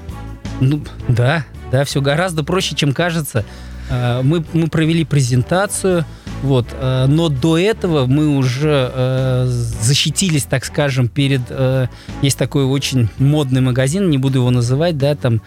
Ну, 0.61 0.81
да, 1.07 1.45
да, 1.71 1.83
все 1.83 2.01
гораздо 2.01 2.43
проще, 2.43 2.75
чем 2.75 2.93
кажется. 2.93 3.43
Э, 3.89 4.21
Мы, 4.23 4.43
мы 4.53 4.67
провели 4.69 5.03
презентацию, 5.03 6.05
вот, 6.43 6.67
э, 6.71 7.05
но 7.07 7.27
до 7.27 7.57
этого 7.57 8.05
мы 8.05 8.37
уже 8.37 8.89
э, 8.93 9.45
защитились, 9.47 10.45
так 10.45 10.63
скажем, 10.63 11.09
перед... 11.09 11.41
э, 11.49 11.87
Есть 12.21 12.37
такой 12.37 12.63
очень 12.63 13.09
модный 13.19 13.61
магазин, 13.61 14.09
не 14.09 14.17
буду 14.17 14.39
его 14.39 14.49
называть, 14.49 14.97
да, 14.97 15.13
там 15.15 15.41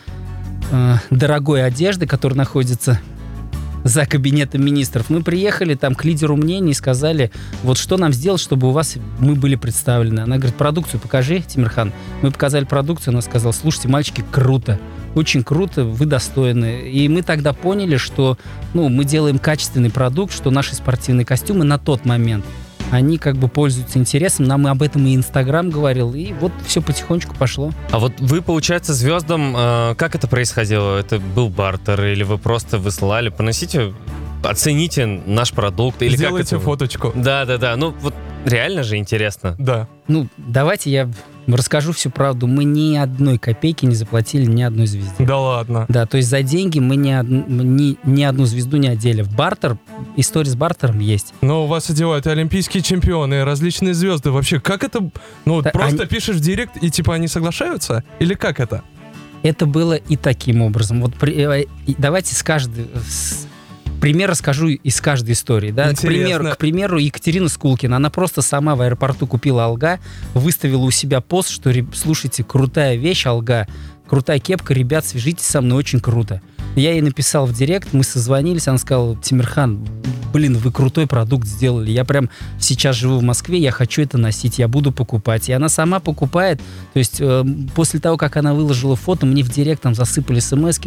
э, 0.71 0.97
дорогой 1.11 1.65
одежды, 1.65 2.07
который 2.07 2.35
находится 2.35 3.01
за 3.85 4.07
кабинетом 4.07 4.65
министров. 4.65 5.11
Мы 5.11 5.23
приехали 5.23 5.75
там 5.75 5.95
к 5.95 6.05
лидеру 6.05 6.37
мнений 6.37 6.73
и 6.73 6.75
сказали, 6.75 7.31
вот 7.63 7.79
что 7.79 7.97
нам 7.97 8.13
сделать, 8.13 8.41
чтобы 8.41 8.69
у 8.69 8.71
вас 8.73 8.97
мы 9.19 9.35
были 9.35 9.57
представлены. 9.57 10.21
Она 10.21 10.37
говорит, 10.37 10.57
продукцию 10.57 11.01
покажи, 11.01 11.41
Тимирхан. 11.41 11.93
Мы 12.23 12.31
показали 12.31 12.65
продукцию, 12.65 13.13
она 13.13 13.23
сказала, 13.23 13.53
слушайте, 13.53 13.89
мальчики, 13.89 14.25
круто. 14.31 14.79
Очень 15.15 15.43
круто, 15.43 15.85
вы 15.85 16.07
достойны. 16.07 16.89
И 16.89 17.09
мы 17.09 17.23
тогда 17.23 17.53
поняли, 17.53 17.97
что 17.97 18.39
ну, 18.75 18.89
мы 18.89 19.05
делаем 19.05 19.39
качественный 19.39 19.91
продукт, 19.91 20.33
что 20.33 20.51
наши 20.51 20.75
спортивные 20.75 21.25
костюмы 21.25 21.65
на 21.65 21.79
тот 21.79 22.05
момент, 22.05 22.45
они 22.91 23.19
как 23.19 23.37
бы 23.37 23.49
пользуются 23.49 23.99
интересом. 23.99 24.47
Нам 24.47 24.67
и 24.67 24.71
об 24.71 24.83
этом 24.83 25.07
и 25.07 25.15
Инстаграм 25.15 25.71
говорил. 25.71 26.15
И 26.15 26.33
вот 26.33 26.53
все 26.67 26.83
потихонечку 26.83 27.35
пошло. 27.37 27.73
А 27.91 27.99
вот 27.99 28.13
вы, 28.19 28.43
получается, 28.43 28.95
звездам, 28.95 29.55
э, 29.57 29.95
как 29.97 30.15
это 30.15 30.27
происходило? 30.29 30.99
Это 30.99 31.19
был 31.19 31.49
бартер 31.49 32.05
или 32.05 32.23
вы 32.23 32.39
просто 32.39 32.79
выслали? 32.79 33.29
Поносите, 33.29 33.93
оцените 34.43 35.07
наш 35.07 35.53
продукт 35.53 36.03
или 36.03 36.17
Сделайте 36.17 36.51
как 36.51 36.59
это? 36.59 36.65
фоточку. 36.65 37.13
Да, 37.15 37.45
да, 37.45 37.59
да. 37.59 37.77
Ну 37.77 37.95
вот 38.01 38.15
реально 38.45 38.83
же 38.83 38.97
интересно. 38.97 39.55
Да. 39.59 39.89
Ну, 40.09 40.29
давайте 40.37 40.91
я 40.91 41.11
расскажу 41.57 41.93
всю 41.93 42.11
правду. 42.11 42.47
Мы 42.47 42.65
ни 42.65 42.97
одной 42.97 43.39
копейки 43.39 43.87
не 43.87 43.95
заплатили 43.95 44.45
ни 44.47 44.63
одной 44.63 44.87
звезде. 44.87 45.13
Да 45.25 45.39
ладно. 45.39 45.87
Да, 45.89 46.07
то 46.07 46.17
есть 46.17 46.29
за 46.29 46.43
деньги 46.43 46.79
мы 46.79 46.97
ни, 46.97 47.13
од- 47.13 47.29
ни, 47.29 47.97
ни 48.05 48.23
одну 48.23 48.45
звезду 48.47 48.77
не 48.77 48.89
одели. 48.89 49.23
В 49.23 49.35
бартер, 49.35 49.79
история 50.17 50.51
с 50.51 50.57
бартером 50.57 50.99
есть. 51.01 51.35
Но 51.41 51.65
у 51.65 51.67
вас 51.67 51.89
одевают 51.91 52.27
олимпийские 52.27 52.83
чемпионы, 52.83 53.45
различные 53.45 53.95
звезды. 53.95 54.31
Вообще, 54.31 54.61
как 54.61 54.85
это? 54.85 55.11
Ну, 55.45 55.63
Да, 55.63 55.71
просто 55.71 56.03
они- 56.03 56.09
пишешь 56.09 56.37
в 56.37 56.41
директ, 56.41 56.77
и 56.83 56.91
типа 56.91 57.15
они 57.15 57.29
соглашаются? 57.29 58.05
Или 58.19 58.35
как 58.35 58.61
это? 58.61 58.83
Это 59.43 59.65
было 59.67 59.95
и 59.95 60.17
таким 60.17 60.61
образом. 60.63 61.01
Вот 61.01 61.15
при- 61.15 61.33
э, 61.35 61.65
давайте 61.99 62.35
с 62.35 62.43
каждой... 62.43 62.89
с- 63.09 63.47
пример 64.01 64.31
расскажу 64.31 64.69
из 64.69 65.01
каждой 65.01 65.33
истории. 65.33 65.71
Да? 65.71 65.93
К, 65.95 66.01
примеру, 66.01 66.45
к 66.51 66.59
примеру, 66.59 66.99
Екатерина 66.99 67.49
Скулкина, 67.49 67.97
она 67.97 68.11
просто 68.11 68.43
сама 68.43 68.75
в 68.77 68.81
аэропорту 68.81 69.27
купила 69.27 69.65
алга, 69.65 70.01
выставила 70.35 70.83
у 70.83 70.91
себя 70.91 71.21
пост, 71.21 71.51
что, 71.51 71.71
«Реб- 71.71 71.95
слушайте, 71.95 72.43
крутая 72.45 72.97
вещь 72.97 73.27
алга, 73.27 73.67
крутая 74.09 74.39
кепка, 74.41 74.75
ребят, 74.75 75.07
свяжитесь 75.07 75.47
со 75.47 75.61
мной, 75.61 75.79
очень 75.79 76.01
круто. 76.01 76.43
Я 76.77 76.93
ей 76.93 77.01
написал 77.03 77.47
в 77.47 77.53
директ, 77.53 77.89
мы 77.93 78.05
созвонились, 78.05 78.69
она 78.69 78.79
сказала, 78.79 79.17
Тимирхан, 79.17 79.81
блин, 80.33 80.57
вы 80.57 80.71
крутой 80.71 81.07
продукт 81.07 81.47
сделали, 81.47 81.91
я 81.91 82.05
прям 82.05 82.31
сейчас 82.61 82.97
живу 82.97 83.19
в 83.19 83.23
Москве, 83.23 83.59
я 83.59 83.73
хочу 83.73 84.03
это 84.03 84.19
носить, 84.19 84.59
я 84.59 84.69
буду 84.69 84.93
покупать. 84.93 85.49
И 85.49 85.53
она 85.53 85.69
сама 85.69 85.99
покупает, 85.99 86.61
то 86.93 86.99
есть 86.99 87.17
э, 87.21 87.45
после 87.75 87.99
того, 88.01 88.17
как 88.17 88.37
она 88.37 88.55
выложила 88.55 88.95
фото, 88.97 89.27
мне 89.27 89.43
в 89.43 89.49
директ 89.51 89.83
там 89.83 89.95
засыпали 89.95 90.39
смс 90.41 90.79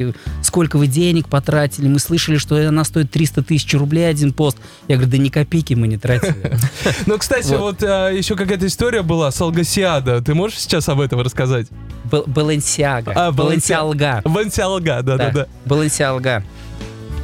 сколько 0.42 0.78
вы 0.78 0.88
денег 0.88 1.28
потратили, 1.28 1.88
мы 1.88 2.00
слышали, 2.00 2.38
что 2.38 2.56
она 2.68 2.84
стоит 2.86 3.12
300 3.12 3.44
тысяч 3.44 3.74
рублей 3.74 4.10
один 4.10 4.32
пост. 4.34 4.58
Я 4.88 4.96
говорю, 4.96 5.12
да 5.12 5.18
ни 5.18 5.30
копейки 5.30 5.74
мы 5.74 5.88
не 5.88 5.98
тратили. 5.98 6.34
Ну, 7.06 7.18
кстати, 7.18 7.54
вот, 7.54 7.84
а, 7.84 8.10
еще 8.10 8.36
какая-то 8.36 8.68
история 8.68 9.02
была 9.02 9.32
с 9.32 9.40
Алгасиада. 9.42 10.22
Ты 10.22 10.34
можешь 10.34 10.60
сейчас 10.60 10.88
об 10.90 11.02
этом 11.02 11.20
рассказать? 11.22 11.68
Бал- 12.06 12.24
Баленсиага. 12.28 13.12
А, 13.16 13.32
Баленси- 13.32 13.36
Баленсиалга. 13.36 14.22
Бансиалга, 14.26 15.02
да-да-да. 15.02 15.48
Балансиалга. 15.74 16.44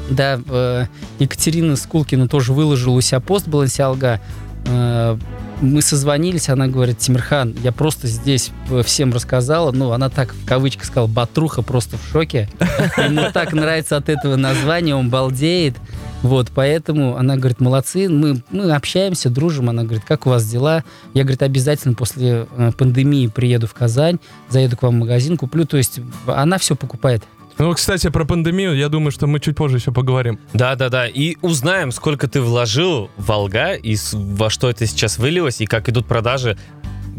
Да, 0.10 0.42
э, 0.50 0.86
Екатерина 1.20 1.76
Скулкина 1.76 2.28
тоже 2.28 2.52
выложила 2.52 2.96
у 2.96 3.02
себя 3.02 3.20
пост 3.20 3.48
Балансиалга. 3.48 4.20
Э, 4.66 5.18
мы 5.62 5.84
созвонились, 5.84 6.50
она 6.50 6.66
говорит, 6.66 6.98
Тимирхан, 6.98 7.56
я 7.62 7.72
просто 7.72 8.08
здесь 8.08 8.50
э, 8.72 8.82
всем 8.82 9.14
рассказала. 9.14 9.72
Ну, 9.72 9.92
она 9.92 10.10
так, 10.10 10.34
в 10.34 10.48
кавычках 10.48 10.86
сказала, 10.86 11.06
Батруха 11.06 11.62
просто 11.62 11.98
в 11.98 12.12
шоке. 12.12 12.50
Ему 12.98 13.32
так 13.32 13.54
нравится 13.54 13.98
от 13.98 14.10
этого 14.10 14.36
названия, 14.36 14.96
он 14.96 15.12
балдеет. 15.12 15.76
Вот, 16.24 16.50
поэтому 16.54 17.18
она 17.18 17.36
говорит, 17.36 17.60
молодцы, 17.60 18.10
мы, 18.10 18.42
мы 18.50 18.72
общаемся, 18.72 19.30
дружим. 19.30 19.70
Она 19.70 19.84
говорит, 19.84 20.06
как 20.08 20.26
у 20.26 20.32
вас 20.32 20.44
дела? 20.50 20.84
Я, 21.14 21.22
говорит, 21.22 21.44
обязательно 21.44 21.94
после 21.94 22.48
пандемии 22.80 23.28
приеду 23.28 23.68
в 23.68 23.76
Казань, 23.76 24.18
заеду 24.50 24.76
к 24.76 24.82
вам 24.82 24.96
в 24.96 25.00
магазин, 25.02 25.38
куплю. 25.38 25.68
То 25.68 25.78
есть 25.78 26.00
она 26.26 26.58
все 26.58 26.76
покупает. 26.76 27.24
Ну, 27.60 27.74
кстати, 27.74 28.10
про 28.10 28.24
пандемию, 28.24 28.74
я 28.74 28.88
думаю, 28.88 29.12
что 29.12 29.28
мы 29.28 29.42
чуть 29.42 29.58
позже 29.58 29.78
еще 29.78 29.92
поговорим. 29.92 30.40
Да-да-да, 30.54 31.08
и 31.08 31.36
узнаем, 31.42 31.92
сколько 31.92 32.30
ты 32.30 32.40
вложил 32.40 33.12
в 33.18 33.30
Алга, 33.30 33.74
и 33.74 33.98
во 34.14 34.50
что 34.50 34.70
это 34.70 34.86
сейчас 34.88 35.18
вылилось, 35.18 35.60
и 35.60 35.66
как 35.66 35.90
идут 35.90 36.08
продажи. 36.08 36.58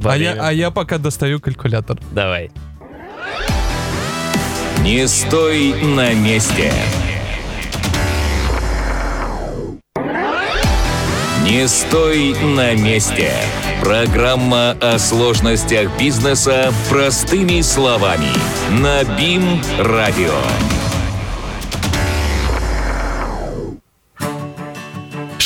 А 0.03 0.17
я, 0.17 0.37
а 0.41 0.51
я 0.51 0.71
пока 0.71 0.97
достаю 0.97 1.41
калькулятор. 1.41 1.99
Давай. 2.13 2.51
Не 4.81 5.07
стой 5.09 5.75
на 5.83 6.15
месте. 6.15 6.73
Не 11.45 11.69
стой 11.69 12.35
на 12.43 12.75
месте. 12.75 13.31
Программа 13.81 14.73
о 14.81 14.99
сложностях 14.99 15.91
бизнеса 15.99 16.73
простыми 16.89 17.61
словами. 17.63 18.29
На 18.81 19.03
БИМ 19.17 19.61
радио.— 19.79 20.35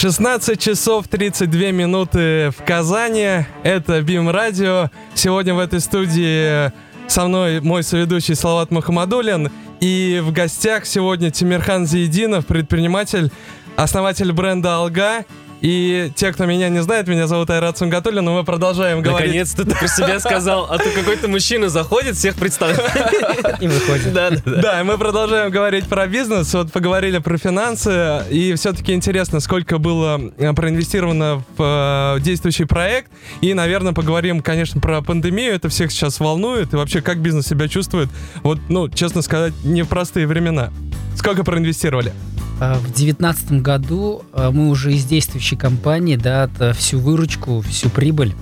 16 0.04 0.60
часов 0.60 1.08
32 1.08 1.70
минуты 1.70 2.50
в 2.50 2.62
Казани. 2.66 3.46
Это 3.62 4.02
БИМ 4.02 4.28
Радио. 4.28 4.90
Сегодня 5.14 5.54
в 5.54 5.58
этой 5.58 5.80
студии 5.80 6.70
со 7.08 7.26
мной 7.26 7.60
мой 7.60 7.82
соведущий 7.82 8.34
Салават 8.34 8.70
Мухаммадулин. 8.70 9.50
И 9.80 10.20
в 10.22 10.30
гостях 10.30 10.84
сегодня 10.84 11.30
Тимирхан 11.30 11.86
Зиединов, 11.86 12.44
предприниматель, 12.44 13.30
основатель 13.76 14.30
бренда 14.32 14.76
«Алга». 14.76 15.24
И 15.64 16.12
те, 16.14 16.30
кто 16.30 16.44
меня 16.44 16.68
не 16.68 16.82
знает, 16.82 17.08
меня 17.08 17.26
зовут 17.26 17.48
Айрат 17.48 17.78
Сунгатуллин, 17.78 18.22
но 18.22 18.34
мы 18.34 18.44
продолжаем 18.44 19.00
говорить. 19.00 19.28
Наконец-то 19.28 19.64
ты 19.64 19.74
про 19.74 19.88
себя 19.88 20.20
сказал, 20.20 20.66
а 20.70 20.76
то 20.76 20.90
какой-то 20.90 21.26
мужчина 21.26 21.70
заходит, 21.70 22.16
всех 22.16 22.34
представляет. 22.34 23.62
И 23.62 23.66
выходит. 23.66 24.12
Да-да-да. 24.12 24.60
Да, 24.60 24.80
и 24.82 24.84
мы 24.84 24.98
продолжаем 24.98 25.50
говорить 25.50 25.86
про 25.86 26.06
бизнес. 26.06 26.52
Вот 26.52 26.70
поговорили 26.70 27.16
про 27.16 27.38
финансы. 27.38 28.24
И 28.28 28.52
все-таки 28.56 28.92
интересно, 28.92 29.40
сколько 29.40 29.78
было 29.78 30.20
э, 30.36 30.52
проинвестировано 30.52 31.42
в 31.56 32.16
э, 32.18 32.20
действующий 32.20 32.66
проект. 32.66 33.10
И, 33.40 33.54
наверное, 33.54 33.94
поговорим, 33.94 34.42
конечно, 34.42 34.82
про 34.82 35.00
пандемию. 35.00 35.54
Это 35.54 35.70
всех 35.70 35.92
сейчас 35.92 36.20
волнует. 36.20 36.74
И 36.74 36.76
вообще, 36.76 37.00
как 37.00 37.20
бизнес 37.20 37.46
себя 37.46 37.68
чувствует. 37.68 38.10
Вот, 38.42 38.58
ну, 38.68 38.90
честно 38.90 39.22
сказать, 39.22 39.54
непростые 39.64 40.26
времена. 40.26 40.70
Сколько 41.16 41.42
проинвестировали? 41.42 42.12
А, 42.60 42.74
В 42.78 42.92
девятнадцатом 42.92 43.62
году 43.62 44.22
а, 44.32 44.50
мы 44.50 44.68
уже 44.68 44.94
из 44.94 45.04
действующей 45.04 45.56
компании, 45.56 46.16
да, 46.16 46.48
т- 46.48 46.72
всю 46.72 46.98
выручку, 46.98 47.60
всю 47.62 47.88
прибыль 47.90 48.34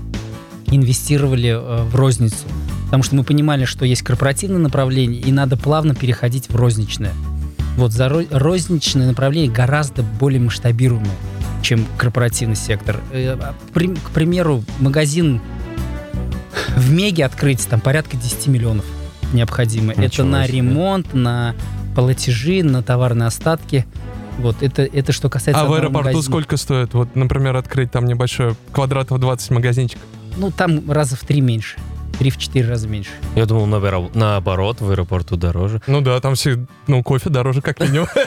инвестировали 0.67 1.49
а, 1.55 1.85
в 1.85 1.95
розницу. 1.97 2.47
Потому 2.87 3.03
что 3.03 3.15
мы 3.17 3.25
понимали, 3.25 3.65
что 3.65 3.85
есть 3.87 4.03
корпоративное 4.03 4.59
направление, 4.59 5.21
и 5.21 5.33
надо 5.33 5.57
плавно 5.57 5.95
переходить 5.95 6.49
в 6.51 6.57
розничное. 6.57 7.13
Вот 7.77 7.93
за 7.93 8.07
ро- 8.07 8.27
розничное 8.31 9.07
направление 9.09 9.51
гораздо 9.51 10.03
более 10.03 10.41
масштабируемое, 10.41 11.15
чем 11.63 11.87
корпоративный 11.97 12.57
сектор. 12.57 13.01
Э, 13.13 13.37
а, 13.41 13.55
К 13.73 14.11
примеру, 14.11 14.63
магазин 14.79 15.41
в 16.77 16.91
Меге 16.93 17.25
открыть 17.25 17.67
там 17.67 17.81
порядка 17.81 18.17
10 18.19 18.47
миллионов 18.49 18.85
необходимо. 19.33 19.93
Это 19.93 20.03
Ничего 20.03 20.27
на 20.27 20.47
себе. 20.47 20.59
ремонт, 20.59 21.15
на 21.15 21.55
платежи, 21.95 22.63
на 22.63 22.83
товарные 22.83 23.27
остатки. 23.27 23.87
Вот 24.39 24.63
это, 24.63 24.83
это 24.83 25.13
что 25.13 25.29
касается 25.29 25.63
а 25.63 25.67
в 25.67 25.73
аэропорту 25.73 25.99
магазина. 25.99 26.23
сколько 26.23 26.57
стоит? 26.57 26.95
Вот, 26.95 27.15
например, 27.15 27.57
открыть 27.57 27.91
там 27.91 28.07
небольшой 28.07 28.55
квадратов 28.73 29.21
20 29.21 29.51
магазинчик. 29.51 29.99
Ну, 30.37 30.51
там 30.51 30.91
раза 30.91 31.17
в 31.17 31.21
три 31.21 31.41
меньше. 31.41 31.77
Три 32.19 32.31
в 32.31 32.39
четыре 32.39 32.69
раза 32.69 32.89
меньше. 32.89 33.11
Я 33.37 33.47
думал, 33.47 33.67
наоборо- 33.67 34.11
наоборот, 34.15 34.81
в 34.81 34.91
аэропорту 34.91 35.37
дороже. 35.37 35.81
Ну 35.87 36.01
да, 36.01 36.21
там 36.21 36.35
все, 36.35 36.67
ну, 36.87 37.03
кофе 37.03 37.31
дороже 37.31 37.63
как 37.63 37.81
минимум. 37.81 38.09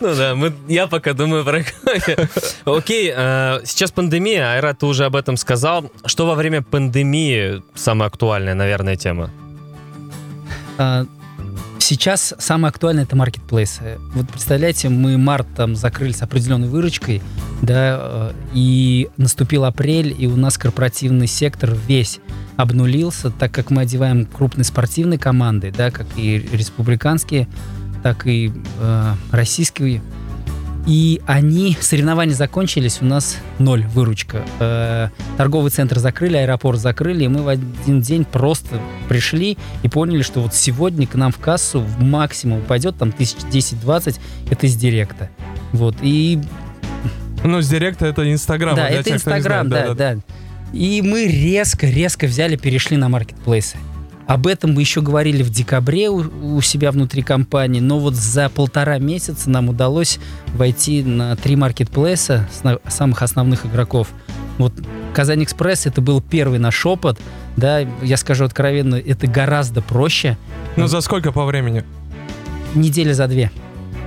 Ну 0.00 0.14
да, 0.14 0.34
мы, 0.34 0.52
я 0.68 0.86
пока 0.86 1.12
думаю 1.12 1.44
про 1.44 1.62
кофе. 1.84 2.28
Окей, 2.64 3.12
э, 3.14 3.60
сейчас 3.64 3.90
пандемия, 3.90 4.52
Айрат, 4.52 4.78
ты 4.78 4.86
уже 4.86 5.04
об 5.04 5.16
этом 5.16 5.36
сказал. 5.36 5.90
Что 6.04 6.26
во 6.26 6.34
время 6.34 6.62
пандемии 6.62 7.62
самая 7.74 8.08
актуальная, 8.08 8.54
наверное, 8.54 8.96
тема? 8.96 9.30
Сейчас 11.90 12.34
самое 12.38 12.70
актуальное 12.70 13.02
это 13.02 13.16
маркетплейсы. 13.16 13.98
Вот 14.14 14.28
представляете, 14.28 14.88
мы 14.88 15.18
март 15.18 15.48
там 15.56 15.74
закрыли 15.74 16.12
с 16.12 16.22
определенной 16.22 16.68
выручкой, 16.68 17.20
да, 17.62 17.98
э, 18.00 18.32
и 18.54 19.08
наступил 19.16 19.64
апрель, 19.64 20.14
и 20.16 20.28
у 20.28 20.36
нас 20.36 20.56
корпоративный 20.56 21.26
сектор 21.26 21.76
весь 21.88 22.20
обнулился, 22.56 23.32
так 23.32 23.50
как 23.50 23.70
мы 23.70 23.82
одеваем 23.82 24.24
крупные 24.24 24.64
спортивные 24.64 25.18
команды, 25.18 25.74
да, 25.76 25.90
как 25.90 26.06
и 26.14 26.38
республиканские, 26.52 27.48
так 28.04 28.24
и 28.24 28.52
э, 28.78 29.14
российские. 29.32 30.00
И 30.86 31.20
они, 31.26 31.76
соревнования 31.80 32.34
закончились, 32.34 32.98
у 33.00 33.04
нас 33.04 33.36
ноль 33.58 33.84
выручка. 33.86 34.42
Э, 34.58 35.08
торговый 35.36 35.70
центр 35.70 35.98
закрыли, 35.98 36.36
аэропорт 36.38 36.78
закрыли, 36.80 37.24
и 37.24 37.28
мы 37.28 37.42
в 37.42 37.48
один 37.48 38.00
день 38.00 38.24
просто 38.24 38.80
пришли 39.08 39.58
и 39.82 39.88
поняли, 39.88 40.22
что 40.22 40.40
вот 40.40 40.54
сегодня 40.54 41.06
к 41.06 41.14
нам 41.14 41.32
в 41.32 41.38
кассу 41.38 41.80
в 41.80 42.02
максимум 42.02 42.60
упадет 42.60 42.96
там 42.96 43.12
тысяч 43.12 43.36
10-20, 43.52 44.18
это 44.50 44.66
из 44.66 44.74
директа. 44.76 45.30
Вот, 45.72 45.96
и 46.00 46.40
Ну, 47.44 47.60
с 47.60 47.68
директа 47.68 48.06
это 48.06 48.30
Инстаграм. 48.30 48.74
да, 48.74 48.88
это 48.88 49.10
Инстаграм, 49.12 49.68
знает. 49.68 49.96
да, 49.96 50.14
да, 50.14 50.20
И 50.72 51.02
мы 51.02 51.26
резко-резко 51.26 52.26
взяли, 52.26 52.56
перешли 52.56 52.96
на 52.96 53.08
маркетплейсы. 53.08 53.76
Об 54.30 54.46
этом 54.46 54.74
мы 54.74 54.82
еще 54.82 55.00
говорили 55.00 55.42
в 55.42 55.50
декабре 55.50 56.08
у, 56.08 56.20
у 56.54 56.60
себя 56.60 56.92
внутри 56.92 57.20
компании, 57.20 57.80
но 57.80 57.98
вот 57.98 58.14
за 58.14 58.48
полтора 58.48 59.00
месяца 59.00 59.50
нам 59.50 59.68
удалось 59.68 60.20
войти 60.54 61.02
на 61.02 61.34
три 61.34 61.56
маркетплейса 61.56 62.48
самых 62.86 63.22
основных 63.22 63.66
игроков. 63.66 64.06
Вот 64.56 64.72
Казань 65.14 65.42
Экспресс 65.42 65.86
это 65.86 66.00
был 66.00 66.20
первый 66.22 66.60
наш 66.60 66.86
опыт, 66.86 67.18
да, 67.56 67.80
я 67.80 68.16
скажу 68.16 68.44
откровенно, 68.44 68.94
это 68.94 69.26
гораздо 69.26 69.82
проще. 69.82 70.38
Ну, 70.76 70.86
за 70.86 71.00
сколько 71.00 71.32
по 71.32 71.44
времени? 71.44 71.82
Недели 72.76 73.10
за 73.10 73.26
две. 73.26 73.50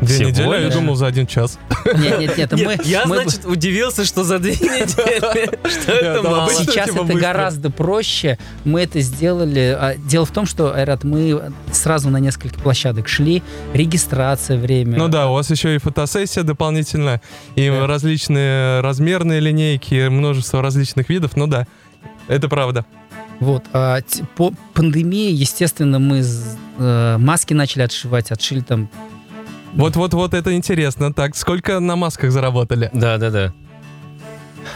Две 0.06 0.16
Всего 0.16 0.30
недели, 0.30 0.48
а 0.48 0.60
я 0.60 0.70
думал, 0.70 0.96
за 0.96 1.08
один 1.08 1.28
час. 1.28 1.60
Нет, 1.96 2.38
нет, 2.38 2.38
нет, 2.38 2.52
мы, 2.54 2.80
я, 2.84 3.06
мы- 3.06 3.22
значит, 3.24 3.46
удивился, 3.46 4.06
что 4.06 4.24
за 4.24 4.40
две 4.40 4.52
недели. 4.56 5.50
Что 5.70 5.92
это 5.92 6.22
мало. 6.24 6.50
Сейчас 6.52 6.90
типа 6.90 7.04
это 7.04 7.14
гораздо 7.14 7.70
проще. 7.70 8.38
Мы 8.64 8.82
это 8.82 9.02
сделали. 9.02 9.76
А, 9.80 9.96
Дело 9.98 10.26
в 10.26 10.32
том, 10.32 10.46
что, 10.46 10.74
Айрат, 10.76 11.04
мы 11.04 11.52
сразу 11.72 12.10
на 12.10 12.18
несколько 12.18 12.60
площадок 12.60 13.08
шли. 13.08 13.44
Регистрация, 13.74 14.58
время. 14.58 14.98
Ну 14.98 15.08
да, 15.08 15.30
у 15.30 15.34
вас 15.34 15.50
еще 15.50 15.76
и 15.76 15.78
фотосессия 15.78 16.44
дополнительная, 16.44 17.22
и 17.56 17.70
различные 17.70 18.82
размерные 18.82 19.40
линейки, 19.40 20.08
множество 20.08 20.62
различных 20.62 21.10
видов, 21.10 21.36
ну 21.36 21.48
да, 21.48 21.68
это 22.28 22.48
правда. 22.50 22.86
Вот. 23.40 23.64
А, 23.74 24.00
по 24.36 24.54
пандемии, 24.74 25.32
естественно, 25.32 26.00
мы 26.00 26.24
э, 26.78 27.18
маски 27.18 27.54
начали 27.54 27.82
отшивать, 27.84 28.32
отшили 28.32 28.62
там 28.62 28.90
Вот-вот-вот 29.76 30.34
это 30.34 30.56
интересно. 30.56 31.14
Так, 31.14 31.36
сколько 31.36 31.80
на 31.80 31.96
масках 31.96 32.32
заработали? 32.32 32.90
Да, 32.94 33.18
да, 33.18 33.30
да. 33.30 33.54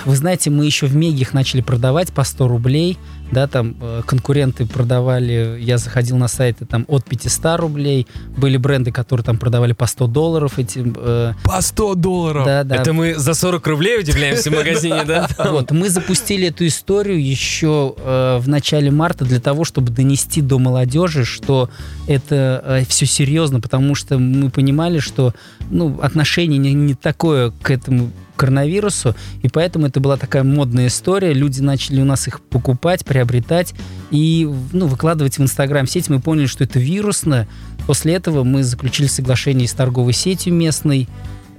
Вы 0.05 0.15
знаете, 0.15 0.49
мы 0.49 0.65
еще 0.65 0.87
в 0.87 0.95
Меге 0.95 1.21
их 1.21 1.33
начали 1.33 1.61
продавать 1.61 2.11
по 2.13 2.23
100 2.23 2.47
рублей. 2.47 2.97
Да, 3.29 3.45
там 3.47 3.75
э, 3.81 4.03
конкуренты 4.05 4.65
продавали, 4.65 5.57
я 5.59 5.77
заходил 5.77 6.15
на 6.15 6.29
сайты 6.29 6.65
там 6.65 6.85
от 6.87 7.03
500 7.03 7.59
рублей. 7.59 8.07
Были 8.37 8.55
бренды, 8.55 8.93
которые 8.93 9.25
там 9.25 9.37
продавали 9.37 9.73
по 9.73 9.85
100 9.85 10.07
долларов 10.07 10.57
эти. 10.59 10.81
э, 10.95 11.33
По 11.43 11.59
100 11.61 11.95
долларов. 11.95 12.45
да, 12.45 12.63
да. 12.63 12.75
Это 12.77 12.93
мы 12.93 13.15
за 13.15 13.33
40 13.33 13.67
рублей 13.67 13.99
удивляемся 13.99 14.49
в 14.49 14.53
магазине, 14.55 15.03
да? 15.05 15.27
Вот, 15.37 15.71
мы 15.71 15.89
запустили 15.89 16.47
эту 16.47 16.65
историю 16.67 17.21
еще 17.21 17.95
э, 17.97 18.37
в 18.41 18.47
начале 18.47 18.91
марта 18.91 19.25
для 19.25 19.41
того, 19.41 19.65
чтобы 19.65 19.91
донести 19.91 20.39
до 20.41 20.57
молодежи, 20.57 21.25
что 21.25 21.69
это 22.07 22.85
все 22.87 23.05
серьезно, 23.05 23.59
потому 23.59 23.93
что 23.95 24.17
мы 24.17 24.49
понимали, 24.49 24.99
что 24.99 25.33
ну, 25.69 25.99
отношение 26.01 26.57
не, 26.59 26.73
не 26.73 26.93
такое 26.93 27.51
к 27.61 27.71
этому 27.71 28.11
коронавирусу, 28.37 29.15
и 29.41 29.49
поэтому 29.49 29.87
это 29.87 29.99
была 29.99 30.15
такая 30.17 30.43
модная 30.43 30.87
история. 30.87 31.33
Люди 31.33 31.59
начали 31.61 31.99
у 32.01 32.05
нас 32.05 32.27
их 32.27 32.39
покупать, 32.41 33.03
приобретать 33.05 33.73
и 34.11 34.49
ну, 34.71 34.87
выкладывать 34.87 35.37
в 35.37 35.41
Инстаграм 35.41 35.85
сеть. 35.87 36.09
Мы 36.09 36.19
поняли, 36.21 36.45
что 36.45 36.63
это 36.63 36.79
вирусно. 36.79 37.47
После 37.85 38.13
этого 38.13 38.43
мы 38.43 38.63
заключили 38.63 39.07
соглашение 39.07 39.67
с 39.67 39.73
торговой 39.73 40.13
сетью 40.13 40.53
местной 40.53 41.07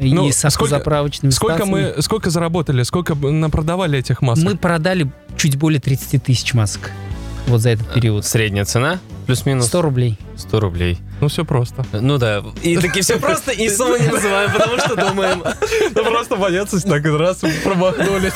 Ну, 0.01 0.29
и 0.29 0.33
с 0.33 0.38
сколько- 0.38 0.49
автозаправочными 0.64 1.31
Сколько 1.33 1.57
станциями. 1.64 1.93
мы, 1.97 2.03
сколько 2.03 2.31
заработали? 2.31 2.83
Сколько 2.85 3.14
б- 3.14 3.31
напродавали 3.31 3.99
этих 3.99 4.23
масок? 4.23 4.45
Мы 4.45 4.57
продали 4.57 5.11
чуть 5.37 5.57
более 5.57 5.81
30 5.81 6.23
тысяч 6.23 6.55
масок 6.55 6.91
вот 7.47 7.61
за 7.62 7.71
этот 7.71 7.93
период. 7.95 8.25
Средняя 8.25 8.64
цена 8.64 8.99
плюс-минус 9.27 9.67
100 9.67 9.83
рублей. 9.83 10.19
100 10.37 10.61
рублей. 10.61 10.99
Ну 11.20 11.28
все 11.28 11.44
просто. 11.44 11.85
Ну 11.92 12.18
да. 12.18 12.44
И 12.62 12.76
таки 12.76 13.00
все 13.00 13.18
просто, 13.18 13.52
и 13.52 13.68
сумму 13.68 13.96
не 13.96 14.09
называем, 14.09 14.52
потому 14.52 14.78
что 14.78 14.96
думаем. 14.96 15.42
Ну 15.94 16.04
просто 16.04 16.37
боятся 16.37 16.81
так 16.81 17.04
раз 17.04 17.38
промахнулись. 17.64 18.35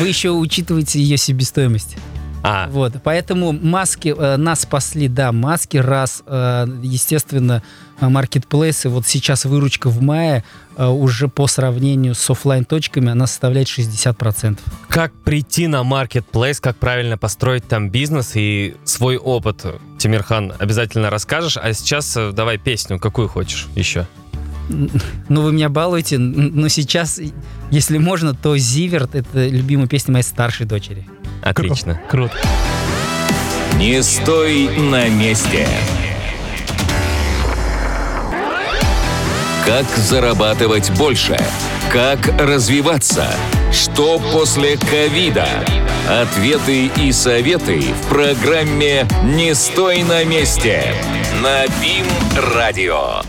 Вы 0.00 0.08
еще 0.08 0.30
учитываете 0.30 0.98
ее 0.98 1.16
себестоимость. 1.16 1.96
А, 2.42 2.68
Вот, 2.68 2.94
поэтому 3.02 3.52
маски 3.52 4.14
э, 4.16 4.36
нас 4.36 4.60
спасли, 4.60 5.08
да, 5.08 5.32
маски 5.32 5.78
раз, 5.78 6.22
э, 6.26 6.66
естественно, 6.82 7.62
э, 8.00 8.08
маркетплейсы. 8.08 8.88
Вот 8.88 9.06
сейчас 9.06 9.44
выручка 9.44 9.88
в 9.88 10.00
мае 10.00 10.44
э, 10.76 10.86
уже 10.86 11.28
по 11.28 11.48
сравнению 11.48 12.14
с 12.14 12.30
оффлайн 12.30 12.64
точками 12.64 13.10
она 13.10 13.26
составляет 13.26 13.66
60%. 13.68 14.58
как 14.88 15.12
прийти 15.12 15.66
на 15.66 15.82
маркетплейс, 15.82 16.60
как 16.60 16.76
правильно 16.76 17.18
построить 17.18 17.66
там 17.66 17.90
бизнес 17.90 18.32
и 18.34 18.76
свой 18.84 19.16
опыт, 19.16 19.64
Тимирхан, 19.98 20.52
обязательно 20.58 21.10
расскажешь. 21.10 21.56
А 21.56 21.72
сейчас 21.72 22.16
э, 22.16 22.30
давай 22.32 22.58
песню, 22.58 22.98
какую 22.98 23.28
хочешь 23.28 23.66
еще. 23.74 24.06
Ну, 25.28 25.42
вы 25.42 25.52
меня 25.52 25.68
балуете, 25.68 26.18
но 26.18 26.68
сейчас, 26.68 27.20
если 27.70 27.98
можно, 27.98 28.34
то 28.34 28.56
Зиверт— 28.56 29.14
это 29.14 29.46
любимая 29.48 29.86
песня 29.86 30.12
моей 30.12 30.24
старшей 30.24 30.66
дочери. 30.66 31.06
Отлично. 31.42 32.00
Круто. 32.08 32.34
Не 33.76 34.02
стой 34.02 34.68
на 34.76 35.08
месте. 35.08 35.66
Как 39.66 39.84
зарабатывать 39.96 40.90
больше? 40.92 41.36
Как 41.92 42.20
развиваться? 42.40 43.26
Что 43.72 44.20
после 44.32 44.76
ковида? 44.76 45.48
Ответы 46.08 46.86
и 46.86 47.12
советы 47.12 47.80
в 47.80 48.08
программе 48.08 49.06
«Не 49.24 49.54
стой 49.54 50.04
на 50.04 50.24
месте» 50.24 50.94
на 51.42 51.66
БИМ-радио. 51.80 53.22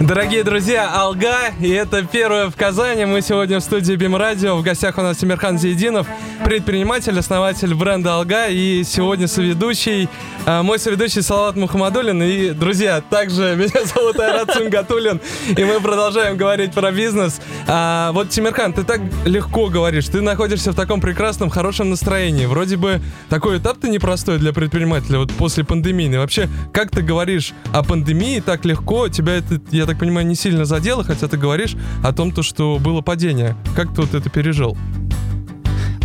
Дорогие 0.00 0.44
друзья, 0.44 0.90
Алга, 0.94 1.52
и 1.60 1.68
это 1.68 2.02
первое 2.02 2.48
в 2.48 2.56
Казани. 2.56 3.04
Мы 3.04 3.20
сегодня 3.20 3.60
в 3.60 3.62
студии 3.62 3.92
Бим 3.96 4.16
Радио. 4.16 4.56
В 4.56 4.62
гостях 4.62 4.96
у 4.96 5.02
нас 5.02 5.18
Тимирхан 5.18 5.58
Зиединов, 5.58 6.06
предприниматель, 6.42 7.18
основатель 7.18 7.74
бренда 7.74 8.14
Алга. 8.14 8.46
И 8.46 8.82
сегодня 8.82 9.28
соведущий, 9.28 10.08
э, 10.46 10.62
мой 10.62 10.78
соведущий 10.78 11.20
Салават 11.20 11.56
Мухаммадулин. 11.56 12.22
И, 12.22 12.50
друзья, 12.52 13.02
также 13.02 13.54
меня 13.58 13.84
зовут 13.84 14.18
Айрат 14.18 14.50
Сунгатулин. 14.54 15.20
И 15.54 15.64
мы 15.64 15.80
продолжаем 15.80 16.38
говорить 16.38 16.72
про 16.72 16.92
бизнес. 16.92 17.38
А, 17.68 18.12
вот, 18.12 18.30
Тимирхан, 18.30 18.72
ты 18.72 18.84
так 18.84 19.02
легко 19.26 19.68
говоришь. 19.68 20.06
Ты 20.08 20.22
находишься 20.22 20.72
в 20.72 20.76
таком 20.76 21.02
прекрасном, 21.02 21.50
хорошем 21.50 21.90
настроении. 21.90 22.46
Вроде 22.46 22.78
бы 22.78 23.02
такой 23.28 23.58
этап-то 23.58 23.86
непростой 23.86 24.38
для 24.38 24.54
предпринимателя, 24.54 25.18
вот 25.18 25.30
после 25.32 25.62
пандемии. 25.62 26.16
Вообще, 26.16 26.48
как 26.72 26.90
ты 26.90 27.02
говоришь 27.02 27.52
о 27.74 27.82
пандемии 27.82 28.40
так 28.40 28.64
легко? 28.64 29.10
Тебя 29.10 29.34
это, 29.34 29.60
я 29.70 29.89
так 29.90 29.98
понимаю, 29.98 30.24
не 30.24 30.36
сильно 30.36 30.64
задело, 30.64 31.02
хотя 31.02 31.26
ты 31.26 31.36
говоришь 31.36 31.74
о 32.04 32.12
том, 32.12 32.30
то, 32.30 32.44
что 32.44 32.78
было 32.78 33.00
падение. 33.00 33.56
Как 33.74 33.92
ты 33.92 34.02
вот 34.02 34.14
это 34.14 34.30
пережил? 34.30 34.76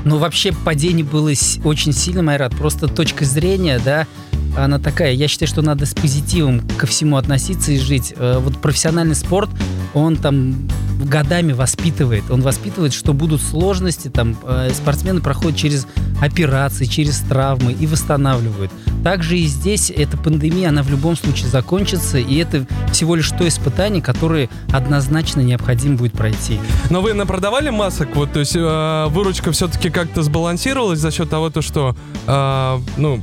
Ну, 0.05 0.17
вообще, 0.17 0.53
падение 0.53 1.05
было 1.05 1.29
очень 1.63 1.93
сильно, 1.93 2.23
Майрат. 2.23 2.55
Просто 2.55 2.87
точка 2.87 3.25
зрения, 3.25 3.79
да, 3.83 4.07
она 4.55 4.79
такая. 4.79 5.13
Я 5.13 5.27
считаю, 5.27 5.47
что 5.47 5.61
надо 5.61 5.85
с 5.85 5.93
позитивом 5.93 6.61
ко 6.77 6.87
всему 6.87 7.17
относиться 7.17 7.71
и 7.71 7.77
жить. 7.77 8.13
Э, 8.17 8.39
Вот 8.39 8.61
профессиональный 8.61 9.15
спорт, 9.15 9.49
он 9.93 10.15
там 10.17 10.67
годами 10.99 11.53
воспитывает. 11.53 12.29
Он 12.29 12.41
воспитывает, 12.41 12.93
что 12.93 13.13
будут 13.13 13.41
сложности, 13.41 14.07
там 14.07 14.37
э, 14.43 14.69
спортсмены 14.73 15.21
проходят 15.21 15.57
через 15.57 15.87
операции, 16.21 16.85
через 16.85 17.19
травмы 17.19 17.73
и 17.73 17.85
восстанавливают. 17.87 18.71
Также 19.03 19.37
и 19.37 19.45
здесь 19.45 19.91
эта 19.95 20.17
пандемия, 20.17 20.69
она 20.69 20.81
в 20.81 20.89
любом 20.89 21.15
случае 21.15 21.49
закончится, 21.49 22.17
и 22.17 22.37
это 22.37 22.65
всего 22.91 23.15
лишь 23.15 23.29
то 23.29 23.47
испытание, 23.47 24.01
которое 24.01 24.49
однозначно 24.71 25.41
необходимо 25.41 25.95
будет 25.97 26.13
пройти. 26.13 26.59
Но 26.89 27.01
вы 27.01 27.13
напродавали 27.13 27.69
масок, 27.69 28.15
вот, 28.15 28.33
то 28.33 28.39
есть 28.39 28.55
э, 28.55 29.05
выручка 29.09 29.51
все-таки 29.51 29.89
как-то 29.89 30.23
сбалансировалась 30.23 30.99
за 30.99 31.11
счет 31.11 31.29
того, 31.29 31.49
то, 31.49 31.61
что, 31.61 31.95
э, 32.25 32.79
ну, 32.97 33.21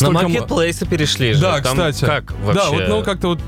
На 0.00 0.10
маркетплейсы 0.10 0.86
перешли 0.86 1.32
же. 1.34 1.40
Да, 1.40 1.60
Там 1.60 1.72
кстати. 1.76 2.04
Как 2.04 2.32
вообще? 2.42 2.54
Да, 2.54 2.70
вот, 2.70 2.82
ну, 2.88 3.02
как-то 3.02 3.28
вот 3.28 3.40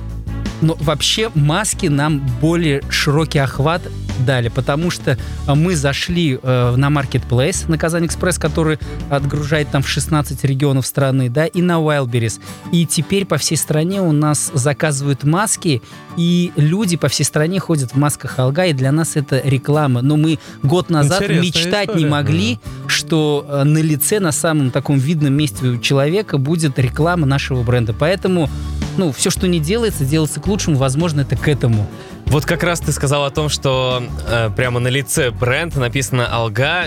Но 0.61 0.76
вообще 0.80 1.30
маски 1.35 1.87
нам 1.87 2.20
более 2.40 2.83
широкий 2.90 3.38
охват 3.38 3.83
дали, 4.18 4.48
потому 4.48 4.90
что 4.90 5.12
э, 5.46 5.55
мы 5.55 5.77
зашли 5.77 6.38
э, 6.42 6.74
на 6.77 6.88
Marketplace, 6.88 7.64
на 7.68 7.79
Казань 7.79 8.07
Экспресс, 8.07 8.38
который 8.38 8.79
отгружает 9.11 9.68
там 9.70 9.83
в 9.83 9.88
16 9.88 10.44
регионов 10.44 10.87
страны, 10.87 11.29
да, 11.29 11.46
и 11.46 11.62
на 11.62 11.74
Wildberries. 11.74 12.40
И 12.72 12.87
теперь 12.87 13.24
по 13.24 13.37
всей 13.37 13.57
стране 13.57 14.00
у 14.03 14.12
нас 14.12 14.50
заказывают 14.55 15.24
маски, 15.24 15.83
и 16.16 16.53
люди 16.57 16.96
по 16.96 17.09
всей 17.09 17.24
стране 17.24 17.59
ходят 17.61 17.92
в 17.92 17.96
масках 17.96 18.38
Алга, 18.38 18.66
и 18.66 18.72
для 18.72 18.92
нас 18.92 19.16
это 19.16 19.40
реклама. 19.44 20.03
Но 20.03 20.16
мы 20.16 20.38
год 20.62 20.90
назад 20.90 21.22
Интересная 21.22 21.42
мечтать 21.42 21.88
не 21.88 21.94
история. 21.94 22.11
могли, 22.11 22.59
что 22.87 23.46
э, 23.48 23.64
на 23.64 23.79
лице, 23.79 24.20
на 24.20 24.33
самом 24.33 24.70
таком 24.70 24.98
видном 24.98 25.35
месте 25.35 25.66
у 25.66 25.79
человека 25.79 26.38
будет 26.38 26.79
реклама 26.79 27.27
нашего 27.27 27.62
бренда. 27.62 27.92
Поэтому, 27.92 28.48
ну, 28.96 29.12
все, 29.12 29.31
что 29.31 29.48
не 29.48 29.61
делается, 29.61 30.05
делается 30.05 30.40
к 30.40 30.46
лучшему, 30.46 30.77
возможно, 30.77 31.22
это 31.22 31.37
к 31.37 31.48
этому. 31.48 31.88
Вот 32.26 32.44
как 32.44 32.62
раз 32.62 32.80
ты 32.80 32.92
сказал 32.92 33.24
о 33.24 33.30
том, 33.30 33.48
что 33.48 34.02
э, 34.26 34.50
прямо 34.56 34.80
на 34.80 34.88
лице 34.88 35.30
бренд 35.30 35.76
написано 35.76 36.26
«Алга». 36.26 36.87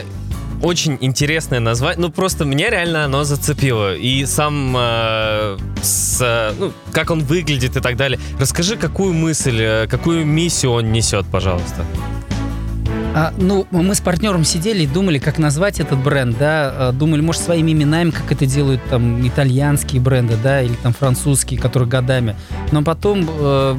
Очень 0.62 0.98
интересное 1.02 1.60
название. 1.60 2.02
Ну, 2.02 2.10
просто 2.10 2.44
меня 2.44 2.72
реально 2.72 3.06
оно 3.06 3.24
зацепило. 3.24 3.96
И 3.96 4.26
сам, 4.26 4.76
э, 4.76 5.58
с, 5.84 6.18
э, 6.20 6.54
ну, 6.58 6.74
как 6.92 7.12
он 7.12 7.20
выглядит 7.20 7.78
и 7.78 7.80
так 7.80 7.96
далее. 7.96 8.20
Расскажи, 8.40 8.76
какую 8.76 9.14
мысль, 9.14 9.60
э, 9.62 9.88
какую 9.88 10.26
миссию 10.26 10.72
он 10.72 10.92
несет, 10.92 11.28
пожалуйста. 11.28 11.86
А, 13.14 13.34
ну, 13.38 13.66
мы 13.72 13.96
с 13.96 14.02
партнером 14.02 14.44
сидели 14.44 14.84
и 14.84 14.88
думали, 14.88 15.18
как 15.18 15.40
назвать 15.40 15.80
этот 15.80 15.98
бренд, 15.98 16.38
да, 16.38 16.74
А, 16.76 16.92
думали, 16.92 17.22
может, 17.22 17.42
своими 17.42 17.72
именами, 17.72 18.12
как 18.12 18.32
это 18.32 18.46
делают 18.46 18.82
там 18.90 19.28
итальянские 19.28 20.02
бренды, 20.02 20.36
да, 20.44 20.62
или 20.62 20.74
там 20.76 20.94
французские, 20.94 21.60
которые 21.60 21.90
годами. 21.90 22.36
Но 22.72 22.84
потом 22.84 23.28
э, 23.28 23.76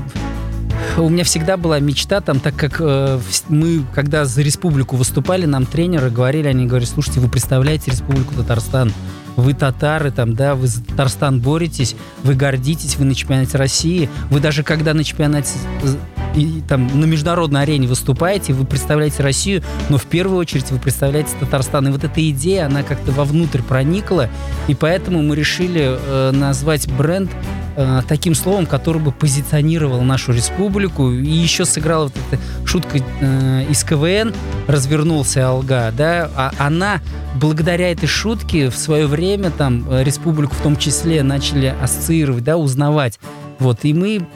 у 1.04 1.08
меня 1.08 1.24
всегда 1.24 1.56
была 1.56 1.78
мечта, 1.80 2.20
там, 2.20 2.40
так 2.40 2.56
как 2.56 2.76
э, 2.80 3.20
мы, 3.48 3.84
когда 3.94 4.24
за 4.24 4.42
республику 4.42 4.96
выступали, 4.96 5.46
нам 5.46 5.66
тренеры 5.66 6.10
говорили, 6.10 6.48
они 6.48 6.66
говорят, 6.66 6.88
слушайте, 6.88 7.20
вы 7.20 7.28
представляете 7.28 7.90
Республику 7.90 8.34
Татарстан, 8.34 8.92
вы 9.36 9.54
татары, 9.54 10.10
там, 10.10 10.34
да, 10.34 10.56
вы 10.56 10.66
за 10.66 10.84
Татарстан 10.84 11.40
боретесь, 11.40 11.94
вы 12.24 12.34
гордитесь, 12.34 12.96
вы 12.96 13.04
на 13.04 13.14
чемпионате 13.14 13.56
России, 13.56 14.10
вы 14.30 14.40
даже 14.40 14.64
когда 14.64 14.94
на 14.94 15.04
чемпионате 15.04 15.52
и, 16.34 16.60
там 16.68 16.88
на 17.00 17.04
международной 17.04 17.62
арене 17.62 17.86
выступаете, 17.86 18.52
вы 18.52 18.64
представляете 18.66 19.22
Россию, 19.22 19.62
но 19.88 19.98
в 19.98 20.04
первую 20.06 20.38
очередь 20.38 20.70
вы 20.70 20.78
представляете 20.78 21.30
Татарстан. 21.38 21.88
И 21.88 21.90
вот 21.90 22.04
эта 22.04 22.30
идея, 22.30 22.66
она 22.66 22.82
как-то 22.82 23.12
вовнутрь 23.12 23.62
проникла, 23.62 24.28
и 24.66 24.74
поэтому 24.74 25.22
мы 25.22 25.36
решили 25.36 25.96
э, 25.96 26.30
назвать 26.32 26.90
бренд 26.92 27.30
э, 27.78 28.02
таким 28.06 28.34
словом, 28.34 28.66
который 28.66 29.00
бы 29.00 29.12
позиционировал 29.12 30.02
нашу 30.02 30.32
республику. 30.32 31.10
И 31.12 31.30
еще 31.30 31.64
сыграла 31.64 32.04
вот 32.04 32.14
эта 32.30 32.42
шутка 32.66 32.98
э, 32.98 33.64
из 33.70 33.84
КВН, 33.84 34.34
развернулся 34.66 35.48
Алга, 35.48 35.92
да, 35.96 36.28
а 36.36 36.52
она 36.58 37.00
благодаря 37.36 37.92
этой 37.92 38.06
шутке 38.06 38.68
в 38.68 38.76
свое 38.76 39.06
время 39.06 39.50
там 39.50 39.86
э, 39.88 40.02
республику 40.02 40.54
в 40.54 40.62
том 40.62 40.76
числе 40.76 41.22
начали 41.22 41.74
ассоциировать, 41.80 42.44
да, 42.44 42.56
узнавать. 42.56 43.20
Вот, 43.60 43.84
и 43.84 43.94
мы 43.94 44.26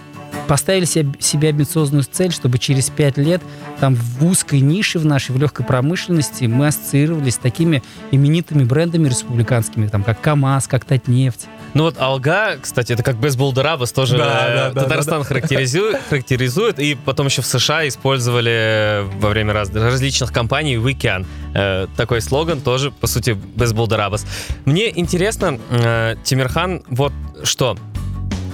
поставили 0.49 0.85
себе, 0.85 1.13
себе 1.21 1.49
амбициозную 1.49 2.05
цель, 2.05 2.33
чтобы 2.33 2.59
через 2.59 2.91
пять 2.91 3.17
лет 3.17 3.43
там 3.81 3.95
в 3.95 4.25
узкой 4.25 4.61
нише 4.61 4.99
в 4.99 5.05
нашей, 5.05 5.33
в 5.33 5.39
легкой 5.39 5.67
промышленности 5.67 6.45
мы 6.45 6.69
ассоциировались 6.69 7.35
с 7.35 7.39
такими 7.39 7.83
именитыми 8.11 8.65
брендами 8.65 9.09
республиканскими, 9.09 9.89
там 9.89 10.03
как 10.05 10.21
КАМАЗ, 10.21 10.69
как 10.69 10.85
Татнефть. 10.85 11.49
Ну 11.75 11.85
вот 11.85 11.97
Алга, 11.99 12.59
кстати, 12.61 12.93
это 12.93 13.03
как 13.03 13.17
бейсбол 13.17 13.53
Дорабас 13.53 13.93
тоже 13.93 14.19
Да, 14.19 14.69
э, 14.69 14.73
да, 14.73 14.83
Татарстан 14.83 15.23
да, 15.23 15.25
характеризует, 15.25 15.99
характеризует, 16.09 16.79
и 16.79 16.95
потом 16.95 17.27
еще 17.27 17.41
в 17.43 17.47
США 17.47 17.89
использовали 17.89 19.05
во 19.19 19.31
время 19.31 19.55
раз- 19.55 19.73
различных 19.73 20.33
кампаний 20.33 20.77
Weekend. 20.77 21.27
Э, 21.55 21.87
такой 21.97 22.21
слоган 22.21 22.61
тоже, 22.61 22.91
по 22.91 23.07
сути, 23.07 23.31
бейсбол 23.31 23.87
Дорабас. 23.87 24.27
Мне 24.67 24.99
интересно, 24.99 25.59
э, 25.71 26.17
Тимирхан, 26.25 26.83
вот 26.89 27.13
что, 27.45 27.77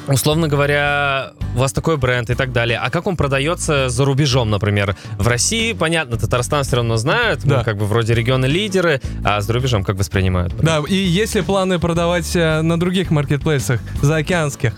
Условно 0.09 0.49
говоря, 0.49 1.33
у 1.55 1.59
вас 1.59 1.73
такой 1.73 1.97
бренд 1.97 2.31
и 2.31 2.35
так 2.35 2.53
далее. 2.53 2.79
А 2.79 2.91
как 2.91 3.07
он 3.07 3.17
продается 3.17 3.89
за 3.89 4.05
рубежом, 4.05 4.51
например? 4.51 4.97
В 5.19 5.27
России, 5.27 5.73
понятно, 5.73 6.17
Татарстан 6.17 6.63
все 6.65 6.77
равно 6.77 6.97
знают, 6.97 7.45
мы 7.45 7.51
Да. 7.57 7.65
как 7.65 7.77
бы 7.79 7.87
вроде 7.87 8.15
регионы 8.15 8.47
лидеры, 8.47 9.01
а 9.25 9.41
за 9.41 9.53
рубежом 9.53 9.83
как 9.85 9.97
воспринимают? 9.97 10.55
Да, 10.57 10.83
и 10.89 10.95
есть 10.95 11.35
ли 11.35 11.43
планы 11.43 11.79
продавать 11.79 12.35
э, 12.37 12.61
на 12.63 12.79
других 12.79 13.11
маркетплейсах, 13.11 13.81
заокеанских? 14.03 14.75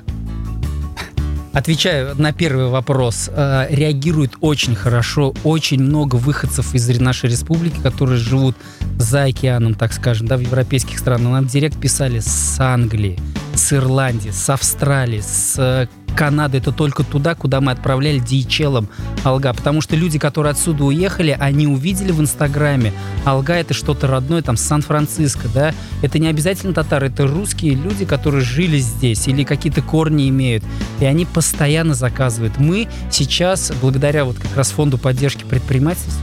Отвечаю 1.52 2.14
на 2.16 2.33
первый 2.33 2.68
вопрос. 2.68 3.28
Э, 3.35 3.66
реагирует 3.70 4.35
очень 4.40 4.76
хорошо. 4.76 5.35
Очень 5.42 5.83
много 5.83 6.14
выходцев 6.14 6.74
из 6.76 6.88
нашей 7.00 7.28
республики, 7.28 7.80
которые 7.83 8.18
живут 8.18 8.54
за 8.98 9.24
океаном, 9.24 9.74
так 9.74 9.92
скажем, 9.92 10.28
да, 10.28 10.37
в 10.37 10.40
европейских 10.40 10.98
странах. 11.00 11.33
Нам 11.33 11.46
директ 11.46 11.76
писали 11.80 12.20
с 12.20 12.56
Англии, 12.61 13.18
с 13.54 13.72
Ирландии, 13.72 14.30
с 14.30 14.48
Австралии, 14.48 15.20
с 15.20 15.56
э, 15.59 15.88
Канады. 16.14 16.59
Это 16.59 16.73
только 16.73 17.05
туда, 17.05 17.35
куда 17.35 17.61
мы 17.61 17.73
отправляли 17.73 18.20
DHL 18.23 18.87
Алга. 19.25 19.53
Потому 19.53 19.81
что 19.81 19.96
люди, 19.96 20.18
которые 20.18 20.53
отсюда 20.53 20.85
уехали, 20.85 21.37
они 21.38 21.66
увидели 21.66 22.12
в 22.12 22.20
Инстаграме 22.20 22.92
Алга 23.25 23.55
это 23.55 23.75
что-то 23.75 24.07
родное, 24.07 24.42
там, 24.42 24.57
Сан-Франциско, 24.57 25.49
да. 25.53 25.75
Это 26.03 26.18
не 26.18 26.29
обязательно 26.29 26.73
татары, 26.73 27.09
это 27.09 27.27
русские 27.27 27.75
люди, 27.75 28.05
которые 28.05 28.42
жили 28.42 28.79
здесь 28.79 29.29
или 29.29 29.44
какие-то 29.44 29.83
корни 29.83 30.29
имеют. 30.29 30.64
И 31.01 31.05
они 31.05 31.27
постоянно 31.27 31.94
заказывают. 31.94 32.59
Мы 32.59 32.88
сейчас, 33.11 33.73
благодаря 33.81 34.25
вот 34.25 34.38
как 34.38 34.57
раз 34.57 34.70
фонду 34.70 34.99
поддержки 34.99 35.44
предпринимательства 35.44 36.23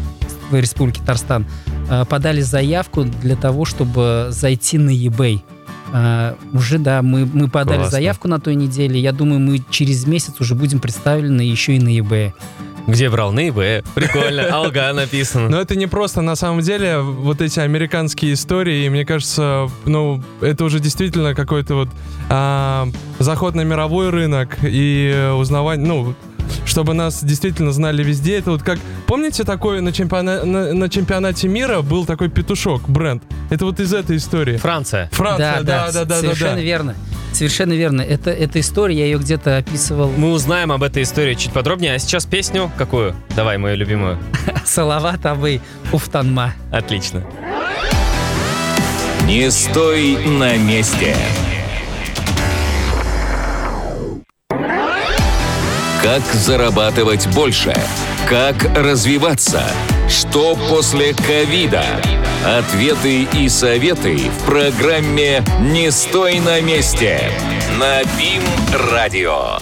Республики 0.52 1.00
Татарстан, 1.00 1.46
э, 1.90 2.06
подали 2.06 2.42
заявку 2.42 3.04
для 3.04 3.36
того, 3.36 3.66
чтобы 3.66 4.28
зайти 4.30 4.78
на 4.78 4.92
eBay. 4.92 5.42
Э, 5.94 6.34
Уже, 6.54 6.78
да, 6.80 7.02
мы, 7.02 7.26
мы 7.26 7.48
подали 7.48 7.78
Классно. 7.78 7.92
заявку 7.92 8.28
на 8.28 8.40
той 8.40 8.56
неделе. 8.56 9.00
Я 9.00 9.12
думаю, 9.12 9.40
мы 9.40 9.62
через 9.70 10.06
месяц 10.06 10.40
уже 10.40 10.56
будем 10.56 10.80
представлены 10.80 11.42
еще 11.42 11.76
и 11.76 11.80
на 11.80 11.90
eBay. 11.98 12.34
Где 12.88 13.10
брал? 13.10 13.34
На 13.34 13.48
eBay. 13.50 13.86
Прикольно. 13.96 14.48
Алга 14.54 14.94
написано. 14.94 15.50
Но 15.50 15.60
это 15.60 15.76
не 15.76 15.88
просто, 15.88 16.22
на 16.22 16.36
самом 16.36 16.62
деле, 16.62 17.00
вот 17.00 17.42
эти 17.42 17.60
американские 17.60 18.34
истории, 18.34 18.86
и 18.86 18.90
мне 18.90 19.06
кажется, 19.06 19.68
ну, 19.86 20.24
это 20.40 20.64
уже 20.64 20.80
действительно 20.80 21.36
какой-то 21.36 21.76
вот 21.76 21.90
а, 22.30 22.88
заход 23.20 23.56
на 23.56 23.62
мировой 23.62 24.10
рынок 24.10 24.58
и 24.64 25.34
узнавание, 25.38 25.86
ну, 25.86 26.16
чтобы 26.78 26.94
нас 26.94 27.24
действительно 27.24 27.72
знали 27.72 28.04
везде. 28.04 28.38
Это 28.38 28.52
вот 28.52 28.62
как, 28.62 28.78
помните 29.08 29.44
такое 29.44 29.82
на, 29.82 29.90
чемпиона- 29.90 30.46
на, 30.46 30.74
на 30.76 30.90
чемпионате 30.90 31.48
мира 31.48 31.82
был 31.82 32.06
такой 32.06 32.30
петушок, 32.30 32.88
бренд? 32.88 33.24
Это 33.50 33.66
вот 33.66 33.80
из 33.80 33.96
этой 33.96 34.18
истории. 34.18 34.58
Франция. 34.58 35.10
Франция, 35.12 35.64
да, 35.64 35.88
да, 35.88 35.92
да, 35.92 36.06
да, 36.06 36.20
совершенно 36.20 36.58
да. 36.58 36.62
верно. 36.62 36.96
Совершенно 37.34 37.74
верно. 37.74 38.02
Это, 38.02 38.30
эта 38.30 38.60
история, 38.60 38.96
я 38.96 39.06
ее 39.06 39.18
где-то 39.18 39.58
описывал. 39.58 40.12
Мы 40.16 40.32
узнаем 40.32 40.72
об 40.72 40.84
этой 40.84 41.02
истории 41.02 41.34
чуть 41.34 41.52
подробнее. 41.52 41.96
А 41.96 41.98
сейчас 41.98 42.28
песню 42.28 42.72
какую? 42.78 43.16
Давай, 43.36 43.58
мою 43.58 43.76
любимую. 43.76 44.20
Салават 44.64 45.26
Абы 45.26 45.62
Уфтанма. 45.92 46.54
Отлично. 46.72 47.24
Не 49.26 49.50
стой 49.50 50.16
на 50.28 50.58
месте. 50.58 51.16
Как 56.08 56.24
зарабатывать 56.34 57.28
больше? 57.36 57.74
Как 58.30 58.64
развиваться? 58.78 59.62
Что 60.08 60.56
после 60.70 61.14
ковида? 61.14 61.84
Ответы 62.46 63.24
и 63.24 63.50
советы 63.50 64.16
в 64.16 64.46
программе 64.46 65.44
«Не 65.60 65.92
стой 65.92 66.40
на 66.40 66.62
месте» 66.62 67.30
на 67.78 68.04
БИМ-радио. 68.18 69.58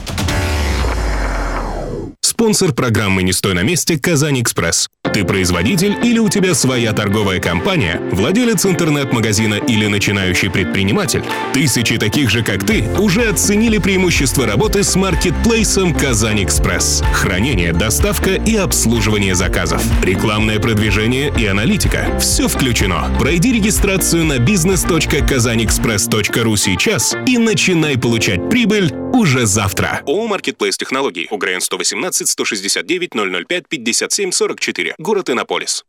Спонсор 2.21 2.73
программы 2.73 3.23
«Не 3.23 3.33
стой 3.33 3.55
на 3.55 3.63
месте» 3.63 3.97
«Казань 3.97 4.39
Экспресс». 4.39 4.87
Ты 5.15 5.23
производитель 5.23 5.95
или 6.03 6.19
у 6.19 6.27
тебя 6.27 6.53
своя 6.53 6.91
торговая 6.91 7.39
компания, 7.39 8.01
владелец 8.11 8.65
интернет-магазина 8.65 9.53
или 9.53 9.87
начинающий 9.87 10.51
предприниматель? 10.51 11.23
Тысячи 11.53 11.97
таких 11.97 12.29
же, 12.29 12.43
как 12.43 12.65
ты, 12.65 12.83
уже 12.99 13.29
оценили 13.29 13.77
преимущества 13.77 14.45
работы 14.45 14.83
с 14.83 14.93
маркетплейсом 14.97 15.93
«Казань 15.93 16.43
Экспресс». 16.43 17.01
Хранение, 17.13 17.71
доставка 17.71 18.31
и 18.31 18.57
обслуживание 18.57 19.35
заказов. 19.35 19.81
Рекламное 20.03 20.59
продвижение 20.59 21.33
и 21.39 21.45
аналитика. 21.45 22.19
Все 22.19 22.49
включено. 22.49 23.15
Пройди 23.17 23.53
регистрацию 23.53 24.25
на 24.25 24.33
business.kazanexpress.ru 24.33 26.57
сейчас 26.57 27.15
и 27.25 27.37
начинай 27.37 27.97
получать 27.97 28.49
прибыль 28.49 28.91
уже 29.13 29.45
завтра. 29.45 30.01
ООО 30.05 30.27
«Маркетплейс 30.27 30.77
Технологий». 30.77 31.29
УГРН 31.31 31.61
118 31.61 32.27
169 32.27 33.11
005 33.47 33.69
57 33.69 34.31
44. 34.31 34.95
Город 35.05 35.29
Иннополис. 35.29 35.85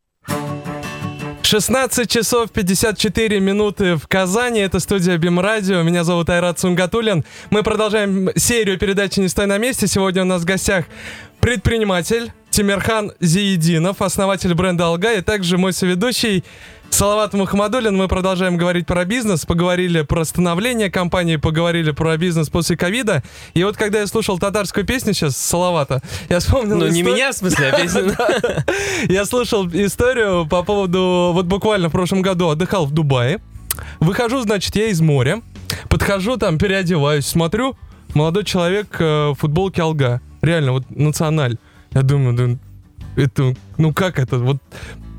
16 1.41 2.11
часов 2.11 2.51
54 2.53 3.41
минуты 3.41 3.95
в 3.97 4.07
Казани. 4.07 4.61
Это 4.61 4.79
студия 4.79 5.17
Бим 5.17 5.41
Радио. 5.41 5.81
Меня 5.81 6.05
зовут 6.05 6.29
Айрат 6.29 6.59
Сунгатулин. 6.59 7.25
Мы 7.49 7.63
продолжаем 7.63 8.29
серию 8.37 8.79
передачи 8.79 9.21
«Не 9.21 9.29
стой 9.29 9.47
на 9.47 9.57
месте». 9.57 9.87
Сегодня 9.87 10.21
у 10.21 10.27
нас 10.27 10.43
в 10.43 10.45
гостях 10.45 10.85
предприниматель 11.41 12.31
Тимирхан 12.51 13.13
Зиединов, 13.21 14.03
основатель 14.03 14.53
бренда 14.53 14.85
«Алга», 14.85 15.15
и 15.15 15.23
также 15.23 15.57
мой 15.57 15.73
соведущий 15.73 16.45
Салават 16.91 17.35
Мухаммадулин. 17.35 17.97
Мы 17.97 18.09
продолжаем 18.09 18.57
говорить 18.57 18.87
про 18.87 19.05
бизнес, 19.05 19.45
поговорили 19.45 20.03
про 20.03 20.25
становление 20.25 20.91
компании, 20.91 21.37
поговорили 21.37 21.91
про 21.91 22.17
бизнес 22.17 22.49
после 22.49 22.77
ковида. 22.77 23.23
И 23.55 23.65
вот 23.65 23.77
когда 23.77 24.01
я 24.01 24.07
слушал 24.07 24.39
татарскую 24.39 24.87
песню 24.87 25.13
сейчас 25.13 25.37
Салавата, 25.37 26.03
я 26.29 26.39
вспомнил... 26.39 26.77
Ну, 26.77 26.89
не 26.89 27.03
меня, 27.03 27.33
в 27.33 27.35
смысле, 27.35 27.69
а 27.69 27.81
песню. 27.81 28.15
я 29.13 29.25
слышал 29.27 29.67
историю 29.69 30.47
по 30.47 30.63
поводу... 30.63 31.33
Вот 31.35 31.47
буквально 31.47 31.89
в 31.89 31.93
прошлом 31.93 32.23
году 32.23 32.49
отдыхал 32.49 32.87
в 32.87 32.93
Дубае. 32.93 33.41
Выхожу, 34.01 34.41
значит, 34.41 34.75
я 34.77 34.87
из 34.87 35.01
моря. 35.01 35.43
Подхожу 35.89 36.37
там, 36.37 36.59
переодеваюсь, 36.59 37.27
смотрю, 37.27 37.77
молодой 38.15 38.45
человек 38.45 38.97
э, 39.01 39.31
в 39.31 39.35
футболке 39.35 39.83
Алга. 39.83 40.21
Реально, 40.43 40.73
вот 40.73 40.85
националь. 40.91 41.59
Я 41.93 42.03
думаю, 42.03 42.59
это, 43.17 43.55
ну 43.79 43.93
как 43.93 44.19
это? 44.19 44.39
Вот 44.39 44.59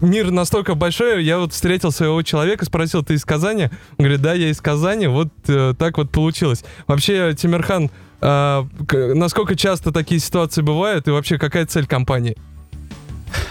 мир 0.02 0.32
настолько 0.32 0.76
большой, 0.76 1.24
я 1.24 1.38
вот 1.40 1.54
встретил 1.54 1.92
своего 1.92 2.22
человека, 2.22 2.66
спросил, 2.66 3.04
ты 3.04 3.16
из 3.16 3.26
Казани? 3.26 3.66
Он 3.98 4.06
говорит, 4.06 4.22
да, 4.22 4.34
я 4.34 4.50
из 4.50 4.62
Казани, 4.62 5.08
вот 5.08 5.30
э, 5.48 5.74
так 5.78 5.98
вот 5.98 6.12
получилось. 6.12 6.64
Вообще, 6.88 7.34
Тимирхан, 7.38 7.90
к- 8.20 9.14
насколько 9.14 9.56
часто 9.56 9.92
такие 9.92 10.20
ситуации 10.20 10.62
бывают 10.62 11.08
и 11.08 11.12
вообще 11.12 11.38
какая 11.38 11.66
цель 11.66 11.86
компании? 11.88 12.36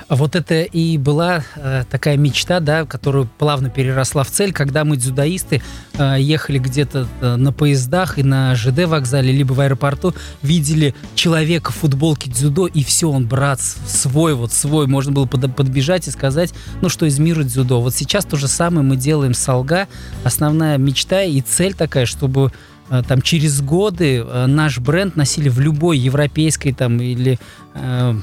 Вот 0.09 0.37
это 0.37 0.63
и 0.63 0.99
была 0.99 1.43
э, 1.57 1.85
такая 1.91 2.17
мечта, 2.17 2.61
да, 2.61 2.85
которую 2.85 3.29
плавно 3.39 3.71
переросла 3.71 4.23
в 4.23 4.31
цель, 4.31 4.53
когда 4.53 4.85
мы 4.85 4.97
дзюдоисты 4.97 5.63
э, 5.95 6.17
ехали 6.21 6.59
где-то 6.59 7.09
э, 7.21 7.37
на 7.37 7.53
поездах 7.53 8.19
и 8.19 8.23
на 8.23 8.55
ЖД 8.55 8.85
вокзале, 8.87 9.33
либо 9.33 9.53
в 9.53 9.61
аэропорту, 9.61 10.15
видели 10.43 10.95
человека 11.15 11.73
в 11.73 11.77
футболке 11.77 12.31
дзюдо, 12.31 12.67
и 12.67 12.85
все, 12.85 13.11
он 13.11 13.27
брат 13.27 13.61
свой, 13.61 14.35
вот 14.35 14.53
свой, 14.53 14.87
можно 14.87 15.13
было 15.13 15.27
под- 15.27 15.55
подбежать 15.57 16.07
и 16.07 16.11
сказать, 16.11 16.55
ну 16.83 16.89
что 16.89 17.07
из 17.07 17.19
мира 17.19 17.43
дзюдо. 17.43 17.81
Вот 17.81 17.95
сейчас 17.95 18.25
то 18.25 18.37
же 18.37 18.47
самое 18.49 18.87
мы 18.87 18.97
делаем 18.97 19.35
с 19.35 19.49
Алга. 19.49 19.89
Основная 20.23 20.79
мечта 20.79 21.23
и 21.23 21.41
цель 21.41 21.75
такая, 21.75 22.07
чтобы 22.07 22.53
э, 22.91 23.03
там 23.07 23.23
через 23.23 23.61
годы 23.61 24.19
э, 24.19 24.47
наш 24.47 24.79
бренд 24.79 25.17
носили 25.17 25.49
в 25.49 25.59
любой 25.59 25.99
европейской 25.99 26.73
там 26.73 27.01
или 27.01 27.39
э, 27.75 28.15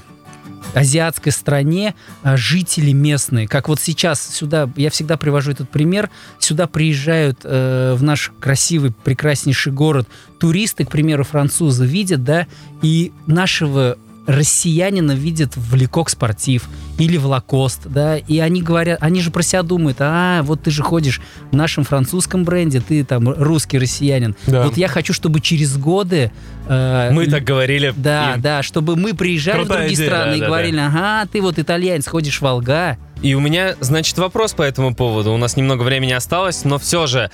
азиатской 0.74 1.32
стране 1.32 1.96
а, 2.22 2.38
жители 2.38 2.92
местные. 2.92 3.48
Как 3.48 3.70
вот 3.70 3.80
сейчас 3.80 4.22
сюда, 4.22 4.70
я 4.76 4.90
всегда 4.90 5.18
привожу 5.18 5.52
этот 5.52 5.70
пример, 5.70 6.10
сюда 6.40 6.68
приезжают 6.68 7.40
э, 7.44 7.96
в 7.98 8.04
наш 8.04 8.32
красивый, 8.40 8.92
прекраснейший 8.92 9.72
город 9.72 10.08
туристы, 10.40 10.86
к 10.86 10.90
примеру, 10.92 11.24
французы, 11.24 11.86
видят, 11.86 12.24
да, 12.24 12.48
и 12.82 13.14
нашего 13.28 13.98
россиянина 14.28 15.12
видят 15.12 15.56
в 15.56 15.76
Лекок 15.76 16.10
Спортив 16.10 16.68
или 16.98 17.18
в 17.18 17.26
Лакост, 17.26 17.82
да, 17.86 18.18
и 18.18 18.40
они 18.40 18.62
говорят, 18.62 19.00
они 19.02 19.22
же 19.22 19.32
про 19.32 19.44
себя 19.44 19.64
думают, 19.64 19.98
а, 20.00 20.42
вот 20.44 20.64
ты 20.64 20.72
же 20.72 20.84
ходишь 20.84 21.22
в 21.52 21.56
нашем 21.56 21.84
французском 21.84 22.44
бренде, 22.44 22.80
ты 22.80 23.04
там 23.04 23.30
русский 23.30 23.80
россиянин. 23.80 24.36
Да. 24.48 24.64
Вот 24.64 24.78
я 24.78 24.88
хочу, 24.88 25.14
чтобы 25.14 25.42
через 25.42 25.78
годы... 25.78 26.32
э, 26.68 27.10
Мы 27.12 27.28
так 27.28 27.44
говорили. 27.44 27.94
Да, 27.98 28.36
им. 28.36 28.42
да, 28.42 28.64
чтобы 28.64 28.96
мы 28.96 29.14
приезжали 29.14 29.60
Крутая 29.60 29.78
в 29.78 29.80
другие 29.82 29.96
идея, 29.96 30.08
страны 30.08 30.32
да, 30.32 30.38
и 30.38 30.40
да, 30.40 30.46
говорили, 30.48 30.80
ага, 30.80 31.30
ты 31.32 31.42
вот 31.42 31.60
итальянец, 31.60 32.08
ходишь 32.08 32.38
в 32.38 32.42
Волга. 32.42 32.98
И 33.22 33.36
у 33.36 33.40
меня, 33.40 33.76
значит, 33.80 34.18
вопрос 34.18 34.54
по 34.54 34.62
этому 34.62 34.94
поводу. 34.96 35.32
У 35.34 35.38
нас 35.38 35.56
немного 35.58 35.84
времени 35.84 36.12
осталось, 36.12 36.64
но 36.66 36.78
все 36.78 37.08
же 37.08 37.32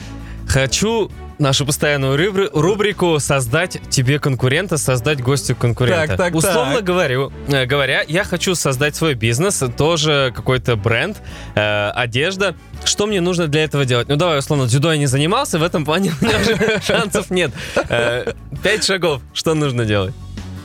хочу 0.48 1.12
нашу 1.40 1.66
постоянную 1.66 2.18
рубри- 2.18 2.50
рубрику 2.54 3.18
создать 3.20 3.80
тебе 3.90 4.20
конкурента, 4.20 4.78
создать 4.78 5.22
гостю 5.22 5.56
конкурента. 5.56 6.08
Так, 6.08 6.18
так, 6.18 6.36
Условно 6.36 6.76
так. 6.76 6.84
говорю, 6.84 7.32
э, 7.48 7.66
говоря, 7.66 8.04
я 8.08 8.24
хочу 8.24 8.56
создать 8.56 8.96
свой 8.96 9.14
бизнес, 9.14 9.64
тоже 9.78 10.34
какой-то 10.36 10.76
бренд, 10.76 11.18
э, 11.56 11.90
одежда. 11.92 12.56
Что 12.84 13.08
мне 13.08 13.22
нужно 13.22 13.48
для 13.48 13.64
этого 13.64 13.86
делать? 13.86 14.08
Ну 14.10 14.16
давай, 14.16 14.40
условно, 14.40 14.66
дзюдо 14.68 14.92
я 14.92 14.98
не 14.98 15.08
занимался, 15.08 15.60
в 15.60 15.64
этом 15.64 15.86
плане 15.86 16.14
у 16.22 16.26
меня 16.26 16.38
уже 16.40 16.82
шансов 16.86 17.30
нет. 17.32 17.52
Э, 17.90 18.34
Пять 18.64 18.84
шагов, 18.84 19.22
что 19.34 19.54
нужно 19.54 19.86
делать? 19.86 20.14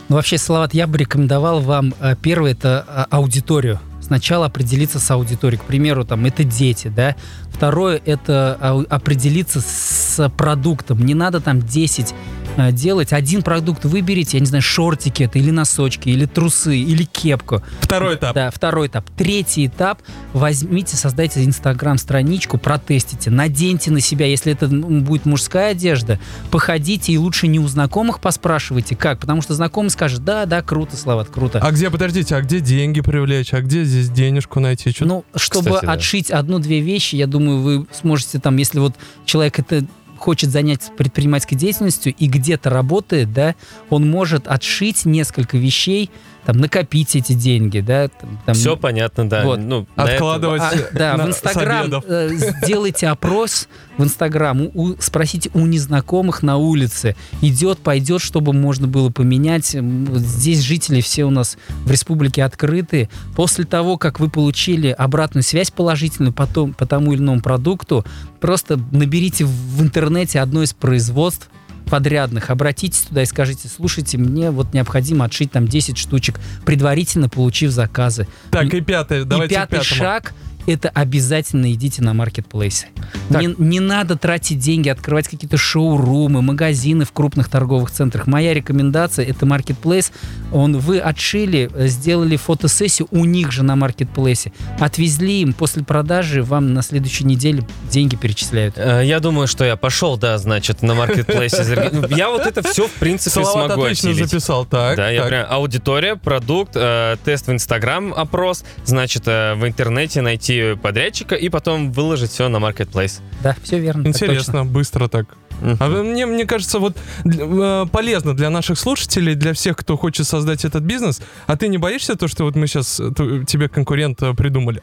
Ну, 0.09 0.17
вообще, 0.17 0.37
Салават, 0.39 0.75
я 0.75 0.87
бы 0.87 0.99
рекомендовал 0.99 1.61
вам, 1.61 1.95
э, 2.01 2.15
первое, 2.21 2.53
это 2.53 2.85
а, 2.87 3.07
аудиторию. 3.11 3.81
Сначала 4.03 4.47
определиться 4.47 4.99
с 4.99 5.11
аудиторией. 5.11 5.59
К 5.59 5.65
примеру, 5.65 6.05
там, 6.05 6.27
это 6.27 6.45
дети, 6.45 6.89
да. 6.89 7.17
Второе, 7.51 8.01
это 8.05 8.59
ау- 8.61 8.85
определиться 8.91 9.63
с 9.63 10.29
продуктом. 10.37 11.05
Не 11.05 11.15
надо 11.15 11.41
там 11.41 11.63
10 11.63 12.13
э, 12.13 12.15
делать. 12.57 13.13
Один 13.13 13.43
продукт 13.43 13.85
выберите, 13.85 14.37
я 14.37 14.41
не 14.41 14.47
знаю, 14.47 14.63
шортики 14.63 15.23
это, 15.25 15.39
или 15.39 15.51
носочки, 15.51 16.09
или 16.09 16.27
трусы, 16.27 16.77
или 16.79 17.05
кепку. 17.05 17.63
Второй 17.81 18.15
этап. 18.17 18.35
Да, 18.35 18.51
второй 18.51 18.87
этап. 18.89 19.09
Третий 19.17 19.67
этап. 19.67 20.01
Возьмите, 20.33 20.97
создайте 20.97 21.45
инстаграм-страничку, 21.45 22.59
протестите, 22.59 23.31
наденьте 23.31 23.91
на 23.91 24.01
себя, 24.01 24.27
если 24.27 24.53
это 24.53 24.67
м, 24.67 25.03
будет 25.05 25.27
мужская 25.27 25.73
одежда, 25.73 26.19
походите 26.51 27.13
и 27.13 27.19
лучше 27.19 27.47
не 27.47 27.59
у 27.59 27.67
знакомых 27.69 28.21
поспрашивайте, 28.21 28.97
как, 28.97 29.21
потому 29.21 29.43
что 29.43 29.55
знакомый 29.55 29.91
скажет, 29.91 30.25
да, 30.25 30.47
да, 30.47 30.63
круто, 30.63 30.97
Слават, 30.97 31.29
круто. 31.29 31.59
А 31.63 31.71
где, 31.73 31.91
подождите, 31.91 32.37
а 32.37 32.41
где 32.41 32.61
деньги 32.61 33.01
привлечь? 33.01 33.53
А 33.55 33.61
где 33.61 33.85
здесь 33.85 34.09
денежку 34.11 34.61
найти? 34.61 34.93
Чё- 34.93 35.05
Ну, 35.07 35.25
чтобы 35.35 35.71
Кстати, 35.71 35.87
да. 35.87 35.93
отшить 35.93 36.31
одну-две 36.31 36.81
вещи, 36.81 37.17
я 37.17 37.27
думаю, 37.27 37.61
вы 37.61 37.87
сможете 37.93 38.39
там, 38.39 38.57
если 38.57 38.79
вот 38.79 38.95
человек 39.25 39.59
это 39.59 39.85
хочет 40.25 40.51
заняться 40.51 40.91
предпринимательской 40.91 41.55
деятельностью 41.55 42.15
и 42.17 42.27
где-то 42.29 42.71
работает, 42.71 43.35
да, 43.35 43.55
он 43.91 44.09
может 44.09 44.49
отшить 44.49 45.05
несколько 45.05 45.59
вещей, 45.59 46.11
там, 46.45 46.59
накопить 46.59 47.17
эти 47.17 47.33
деньги, 47.33 47.81
да. 47.81 48.09
там- 48.09 48.39
там- 48.47 48.55
Все 48.55 48.77
понятно, 48.77 49.29
да. 49.29 49.45
Вот. 49.45 49.59
Ну, 49.61 49.87
на 49.97 50.03
это- 50.03 50.15
Откладывать 50.15 50.61
А, 50.63 50.73
да, 50.93 51.17
на- 51.17 51.25
в 51.25 51.29
Инстаграм 51.29 52.03
э, 52.07 52.31
сделайте 52.63 53.09
опрос 53.09 53.69
в 53.97 54.05
Инстаграм, 54.05 54.61
у- 54.63 54.71
у- 54.75 54.97
спросите 55.01 55.51
у 55.55 55.67
незнакомых 55.67 56.43
на 56.43 56.57
улице, 56.57 57.17
идет, 57.41 57.79
пойдет, 57.79 58.21
чтобы 58.21 58.53
можно 58.53 58.87
было 58.87 59.11
поменять. 59.11 59.67
Здесь 59.75 60.61
жители 60.61 61.01
все 61.01 61.25
у 61.25 61.31
нас 61.31 61.57
в 61.85 61.91
республике 61.91 62.45
открыты. 62.45 63.09
После 63.37 63.65
того, 63.65 63.97
как 63.99 64.21
вы 64.21 64.29
получили 64.31 64.89
обратную 64.89 65.43
связь 65.45 65.71
положительную 65.71 66.33
потом, 66.33 66.75
по 66.75 66.87
тому 66.87 67.13
или 67.13 67.21
иному 67.21 67.41
продукту, 67.41 68.05
просто 68.41 68.79
наберите 68.91 69.45
в 69.45 69.81
интернете 69.83 70.41
одно 70.41 70.63
из 70.63 70.73
производств, 70.75 71.49
подрядных, 71.85 72.51
обратитесь 72.51 73.03
туда 73.03 73.23
и 73.23 73.27
скажите, 73.27 73.69
слушайте, 73.69 74.19
мне 74.19 74.51
вот 74.51 74.73
необходимо 74.75 75.25
отшить 75.25 75.53
там 75.53 75.67
10 75.69 75.97
штучек, 75.97 76.41
предварительно 76.65 77.29
получив 77.29 77.71
заказы. 77.71 78.27
Так, 78.51 78.73
и 78.73 78.81
пятый, 78.81 79.25
давайте 79.25 79.55
и 79.55 79.59
пятый 79.59 79.83
шаг 79.83 80.35
это 80.67 80.89
обязательно 80.89 81.73
идите 81.73 82.03
на 82.03 82.15
маркетплейсы. 82.15 82.87
Так. 83.29 83.43
Не, 83.43 83.55
не 83.59 83.81
надо 83.81 84.17
тратить 84.17 84.59
деньги, 84.59 84.89
открывать 84.89 85.29
какие-то 85.29 85.57
шоурумы, 85.57 86.43
магазины 86.43 87.05
в 87.05 87.13
крупных 87.13 87.49
торговых 87.49 87.91
центрах. 87.91 88.27
Моя 88.27 88.55
рекомендация 88.55 89.25
это 89.25 89.47
маркетплейс. 89.47 90.13
Он 90.53 90.79
вы 90.79 90.99
отшили, 90.99 91.71
сделали 91.87 92.37
фотосессию 92.37 93.09
у 93.11 93.25
них 93.25 93.53
же 93.53 93.63
на 93.63 93.77
маркетплейсе, 93.77 94.53
отвезли 94.79 95.43
им 95.43 95.53
после 95.53 95.85
продажи, 95.85 96.43
вам 96.43 96.75
на 96.75 96.83
следующей 96.83 97.25
неделе 97.25 97.67
деньги 97.91 98.17
перечисляют. 98.17 98.75
Э, 98.77 99.03
Я 99.05 99.21
думаю, 99.21 99.47
что 99.47 99.65
я 99.65 99.77
пошел, 99.77 100.17
да, 100.17 100.39
значит, 100.39 100.83
на 100.83 100.95
маркетплейсе. 100.95 101.55
Я 102.11 102.31
вот 102.31 102.47
это 102.47 102.63
все, 102.63 102.87
в 102.87 102.93
принципе, 102.93 103.45
смогу 103.45 103.83
отлично 103.83 104.15
записал, 104.15 104.65
так. 104.65 104.97
Да, 104.97 105.11
я 105.11 105.25
прям 105.25 105.47
аудитория, 105.49 106.17
продукт, 106.17 106.73
э, 106.75 107.17
тест 107.25 107.47
в 107.49 107.53
Инстаграм, 107.53 108.13
опрос, 108.15 108.65
значит, 108.85 109.25
э, 109.27 109.55
в 109.55 109.67
интернете 109.67 110.21
найти 110.21 110.54
подрядчика 110.83 111.35
и 111.35 111.49
потом 111.49 111.93
выложить 111.93 112.31
все 112.31 112.49
на 112.49 112.59
маркетплейс. 112.59 113.21
Да, 113.43 113.57
все 113.63 113.79
верно. 113.79 114.05
так 114.05 114.13
точно. 114.13 114.25
Интересно, 114.27 114.65
быстро 114.65 115.09
так. 115.09 115.37
Мгм. 115.61 115.77
А 115.81 115.89
мне, 115.89 116.27
мне 116.27 116.45
кажется, 116.47 116.79
вот 116.79 116.97
э, 117.25 117.87
полезно 117.91 118.35
для 118.35 118.51
наших 118.51 118.79
слушателей, 118.79 119.35
для 119.35 119.53
всех, 119.53 119.77
кто 119.77 119.97
хочет 119.97 120.27
создать 120.27 120.65
этот 120.65 120.83
бизнес. 120.83 121.21
А 121.47 121.57
ты 121.57 121.69
не 121.69 121.79
боишься 121.79 122.17
то, 122.17 122.29
что 122.29 122.45
вот 122.45 122.57
мы 122.57 122.67
сейчас 122.67 122.97
тебе 122.97 123.69
конкурент 123.69 124.23
э, 124.23 124.35
придумали? 124.35 124.83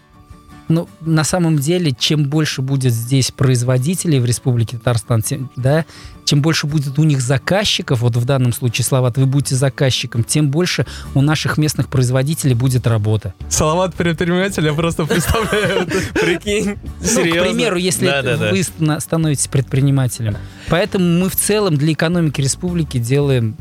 Ну, 0.72 0.88
на 1.02 1.26
самом 1.26 1.58
деле, 1.58 1.92
чем 1.98 2.30
больше 2.30 2.62
будет 2.62 2.94
здесь 2.94 3.32
производителей 3.32 4.20
в 4.20 4.26
Республике 4.26 4.78
Татарстан, 4.78 5.22
тем, 5.22 5.52
да, 5.58 5.84
чем 6.24 6.42
больше 6.42 6.66
будет 6.66 6.98
у 6.98 7.04
них 7.04 7.20
заказчиков, 7.20 8.00
вот 8.00 8.16
в 8.16 8.24
данном 8.24 8.54
случае, 8.54 8.86
Слават, 8.86 9.18
вы 9.18 9.26
будете 9.26 9.56
заказчиком, 9.56 10.24
тем 10.24 10.50
больше 10.50 10.86
у 11.14 11.22
наших 11.22 11.58
местных 11.58 11.90
производителей 11.90 12.54
будет 12.56 12.88
работа. 12.88 13.34
Салават 13.50 13.96
предприниматель, 13.96 14.66
я 14.66 14.74
просто 14.74 15.06
представляю. 15.06 15.88
Прикинь, 16.14 16.78
Ну, 17.02 17.06
серьезно? 17.06 17.42
к 17.42 17.44
примеру, 17.50 17.76
если 17.76 18.50
вы 18.52 18.64
ста- 18.64 19.00
становитесь 19.02 19.48
предпринимателем. 19.48 20.38
Поэтому 20.70 21.04
мы 21.20 21.30
в 21.30 21.36
целом 21.36 21.76
для 21.76 21.92
экономики 21.92 22.40
республики 22.40 22.98
делаем 22.98 23.58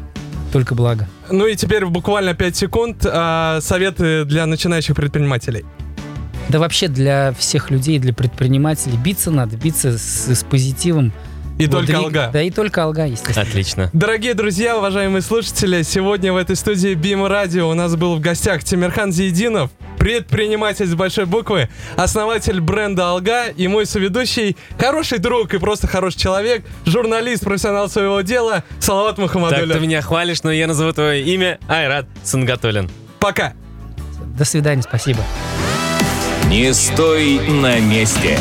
только 0.52 0.74
благо. 0.76 1.08
Ну 1.30 1.46
и 1.46 1.56
теперь 1.56 1.84
буквально 1.86 2.34
5 2.34 2.56
секунд 2.56 3.04
а, 3.04 3.60
советы 3.60 4.24
для 4.24 4.46
начинающих 4.46 4.94
предпринимателей. 4.96 5.64
Да 6.50 6.58
вообще 6.58 6.88
для 6.88 7.32
всех 7.38 7.70
людей, 7.70 8.00
для 8.00 8.12
предпринимателей 8.12 8.96
биться 8.96 9.30
надо, 9.30 9.56
биться 9.56 9.96
с, 9.96 10.34
с 10.34 10.42
позитивом. 10.42 11.12
И 11.60 11.66
Вот 11.66 11.86
только 11.86 11.98
алга. 11.98 12.30
Да, 12.32 12.42
и 12.42 12.50
только 12.50 12.82
алга, 12.82 13.06
естественно. 13.06 13.42
Отлично. 13.42 13.90
Дорогие 13.92 14.34
друзья, 14.34 14.76
уважаемые 14.76 15.22
слушатели, 15.22 15.82
сегодня 15.82 16.32
в 16.32 16.36
этой 16.36 16.56
студии 16.56 16.94
Бим 16.94 17.24
Радио 17.24 17.68
у 17.68 17.74
нас 17.74 17.94
был 17.94 18.16
в 18.16 18.20
гостях 18.20 18.64
Тимирхан 18.64 19.12
Зиединов, 19.12 19.70
предприниматель 19.96 20.86
с 20.86 20.94
большой 20.96 21.26
буквы, 21.26 21.68
основатель 21.96 22.60
бренда 22.60 23.10
Алга 23.10 23.44
и 23.48 23.68
мой 23.68 23.86
соведущий, 23.86 24.56
хороший 24.76 25.18
друг 25.18 25.54
и 25.54 25.58
просто 25.58 25.86
хороший 25.86 26.18
человек, 26.18 26.64
журналист, 26.84 27.44
профессионал 27.44 27.88
своего 27.88 28.22
дела 28.22 28.64
Салават 28.80 29.16
Так, 29.16 29.68
ты 29.70 29.78
меня 29.78 30.02
хвалишь, 30.02 30.42
но 30.42 30.50
я 30.50 30.66
назову 30.66 30.92
твое 30.92 31.22
имя 31.22 31.60
Айрат 31.68 32.06
Сангатулин. 32.24 32.90
Пока! 33.20 33.52
До 34.36 34.44
свидания, 34.44 34.82
спасибо. 34.82 35.22
Не 36.50 36.74
стой 36.74 37.38
на 37.48 37.78
месте. 37.78 38.36